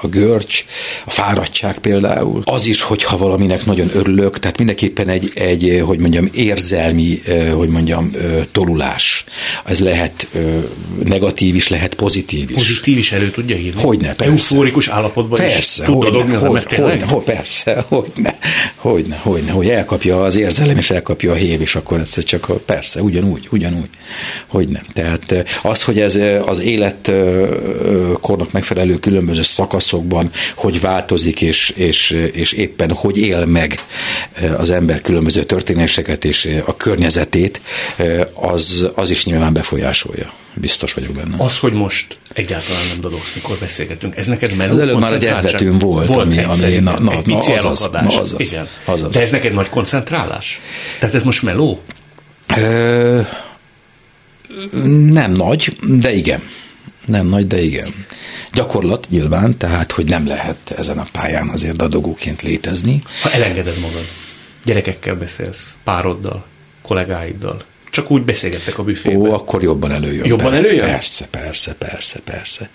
[0.02, 0.66] a, görcs,
[1.06, 6.30] a fáradtság például, az is, hogyha valaminek nagyon örülök, tehát mindenképpen egy, egy hogy mondjam,
[6.34, 7.22] érzelmi,
[7.56, 8.12] hogy mondjam,
[8.52, 9.24] tolulás.
[9.66, 10.28] Ez lehet
[11.04, 12.56] negatív is, lehet pozitív is.
[12.56, 13.82] Pozitív is elő tudja hívni?
[13.82, 14.32] Hogyne, persze.
[14.32, 18.38] Eufórikus állapotban persze, is tud hogyne, hogy, hogyne, hogy, persze, hogyne,
[18.76, 23.02] hogyne, hogyne, hogy elkapja az érzelem, és elkapja a hév, és akkor egyszer csak persze,
[23.02, 23.90] ugyanúgy, ugyanúgy
[24.54, 24.84] hogy nem.
[24.94, 32.92] Tehát az, hogy ez az életkornak megfelelő különböző szakaszokban, hogy változik, és, és, és éppen
[32.92, 33.86] hogy él meg
[34.58, 37.62] az ember különböző történéseket és a környezetét,
[38.34, 40.34] az, az is nyilván befolyásolja.
[40.54, 41.36] Biztos vagyok benne.
[41.38, 44.18] Az, hogy most egyáltalán nem dadogsz, mikor beszélgetünk.
[44.18, 44.72] Ez neked meló?
[44.72, 48.00] Az előbb már egy elvetőm volt, volt ami, ami na, na, egy na, azaz, na,
[48.00, 48.68] azaz, Igen.
[48.86, 49.14] azaz.
[49.14, 50.62] De ez neked nagy koncentrálás?
[51.00, 51.82] Tehát ez most meló?
[52.58, 53.22] Ö,
[55.10, 56.42] nem nagy, de igen.
[57.06, 58.06] Nem nagy, de igen.
[58.52, 63.02] Gyakorlat nyilván, tehát, hogy nem lehet ezen a pályán azért dadogóként létezni.
[63.22, 64.06] Ha elengeded magad,
[64.66, 66.46] gyerekekkel beszélsz, pároddal,
[66.82, 69.20] kollégáiddal, csak úgy beszélgettek a büfében.
[69.20, 70.26] Ó, akkor jobban előjön.
[70.26, 70.86] Jobban előjön?
[70.86, 72.70] Persze, persze, persze, persze.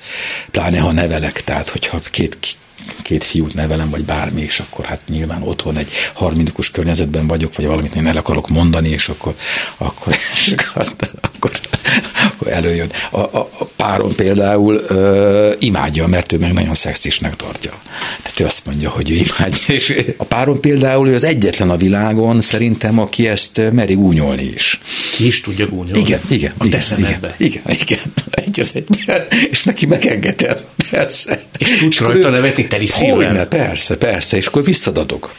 [0.50, 2.38] Pláne, ha nevelek, tehát, hogyha két
[3.02, 7.66] két fiút nevelem, vagy bármi, és akkor hát nyilván otthon egy harmonikus környezetben vagyok, vagy
[7.66, 9.34] valamit én el akarok mondani, és akkor,
[9.76, 11.60] akkor, és akkor, akkor,
[12.46, 12.90] előjön.
[13.10, 17.72] A, a, a párom például ö, imádja, mert ő meg nagyon szexisnek tartja.
[18.22, 21.76] Tehát ő azt mondja, hogy ő imádja, és a párom például ő az egyetlen a
[21.76, 24.80] világon szerintem, aki ezt meri únyolni is.
[25.16, 25.98] Ki is tudja gúnyolni?
[25.98, 26.52] Igen, igen.
[26.58, 27.98] A igen, igen, igen, igen,
[28.30, 30.56] egy az egyben, és neki megengedem,
[30.90, 31.40] persze.
[31.58, 33.14] És tudsz rajta nevetni teli szívvel?
[33.14, 35.34] Hogyne, persze, persze, és akkor visszadadok.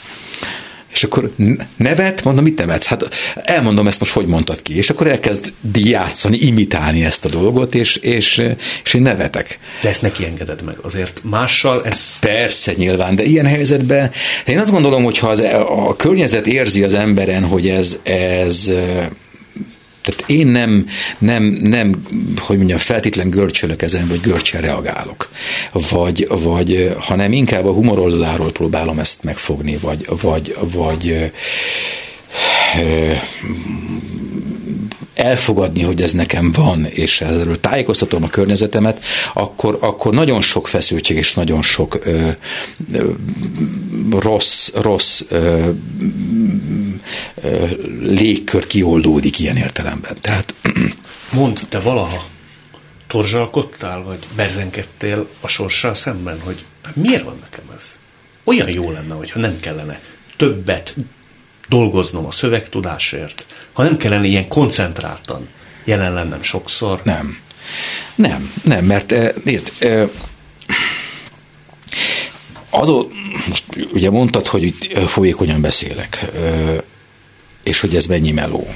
[0.99, 1.31] És akkor
[1.77, 2.85] nevet, mondom, mit nevetsz?
[2.85, 4.77] Hát elmondom ezt most, hogy mondtad ki.
[4.77, 8.43] És akkor elkezd játszani, imitálni ezt a dolgot, és, és,
[8.83, 9.59] és én nevetek.
[9.81, 10.77] De ezt neki engeded meg.
[10.81, 12.19] Azért mással ez...
[12.19, 14.11] Persze, nyilván, de ilyen helyzetben
[14.45, 18.71] én azt gondolom, hogy ha az, a környezet érzi az emberen, hogy ez, ez
[20.09, 20.87] tehát én nem,
[21.17, 22.05] nem, nem
[22.37, 25.29] hogy mondjam, feltétlen görcsölök ezen, vagy görcsel reagálok.
[25.71, 31.31] Vagy, vagy, hanem inkább a humoroldaláról próbálom ezt megfogni, vagy, vagy, vagy
[35.19, 39.03] elfogadni, hogy ez nekem van, és erről tájékoztatom a környezetemet,
[39.33, 42.29] akkor, akkor nagyon sok feszültség és nagyon sok ö,
[42.93, 43.09] ö,
[44.11, 45.69] rossz, rossz ö,
[47.41, 47.67] ö,
[48.01, 50.17] légkör kioldódik ilyen értelemben.
[50.21, 50.53] Tehát
[51.31, 52.25] Mondd, te valaha
[53.07, 57.99] torzsalkodtál, vagy berzenkedtél a sorssal szemben, hogy miért van nekem ez?
[58.43, 60.01] Olyan jó lenne, hogyha nem kellene
[60.37, 60.95] többet
[61.69, 65.47] dolgoznom a szövegtudásért, ha nem kellene ilyen koncentráltan
[65.83, 67.01] jelen lennem sokszor?
[67.03, 67.37] Nem.
[68.15, 69.71] Nem, nem, mert nézd,
[72.69, 73.07] azon,
[73.47, 73.63] most
[73.93, 76.25] ugye mondtad, hogy itt folyékonyan beszélek,
[77.63, 78.67] és hogy ez mennyi meló.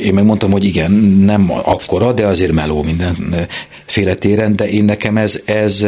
[0.00, 0.90] Én megmondtam, hogy igen,
[1.24, 5.86] nem akkora, de azért meló mindenféle téren, de én nekem ez, ez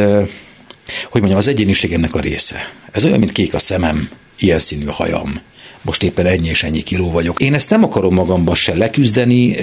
[1.09, 2.73] hogy mondjam, az egyéniségemnek a része.
[2.91, 5.41] Ez olyan, mint kék a szemem, ilyen színű hajam,
[5.81, 7.39] most éppen ennyi és ennyi kiló vagyok.
[7.39, 9.55] Én ezt nem akarom magamban se leküzdeni,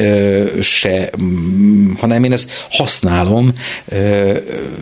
[0.60, 3.52] se, mm, hanem én ezt használom,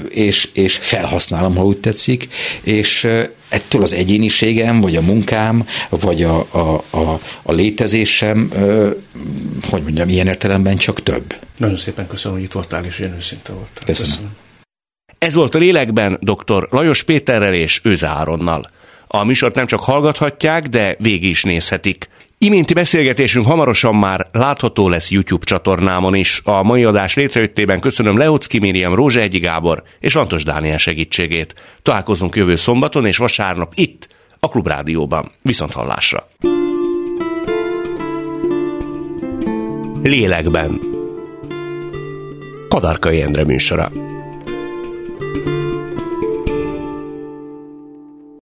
[0.09, 2.28] és, és felhasználom, ha úgy tetszik,
[2.62, 3.09] és
[3.49, 8.51] ettől az egyéniségem, vagy a munkám, vagy a, a, a, a létezésem,
[9.70, 11.34] hogy mondjam, ilyen értelemben csak több.
[11.57, 13.84] Nagyon szépen köszönöm, hogy itt voltál, és ilyen őszinte voltál.
[13.84, 14.11] Köszönöm.
[14.11, 14.45] köszönöm.
[15.18, 16.68] Ez volt a lélekben dr.
[16.70, 18.70] Lajos Péterrel és Őze Áronnal.
[19.06, 22.08] A műsort nem csak hallgathatják, de végig is nézhetik.
[22.38, 26.40] Iménti beszélgetésünk hamarosan már látható lesz YouTube csatornámon is.
[26.44, 31.54] A mai adás létrejöttében köszönöm Leocki Miriam, Rózsa Egyi Gábor és Lantos Dániel segítségét.
[31.82, 34.08] Találkozunk jövő szombaton és vasárnap itt,
[34.40, 35.30] a Klubrádióban.
[35.42, 36.28] Viszont hallásra!
[40.02, 40.80] Lélekben
[42.68, 43.92] Kadarkai Endre műsora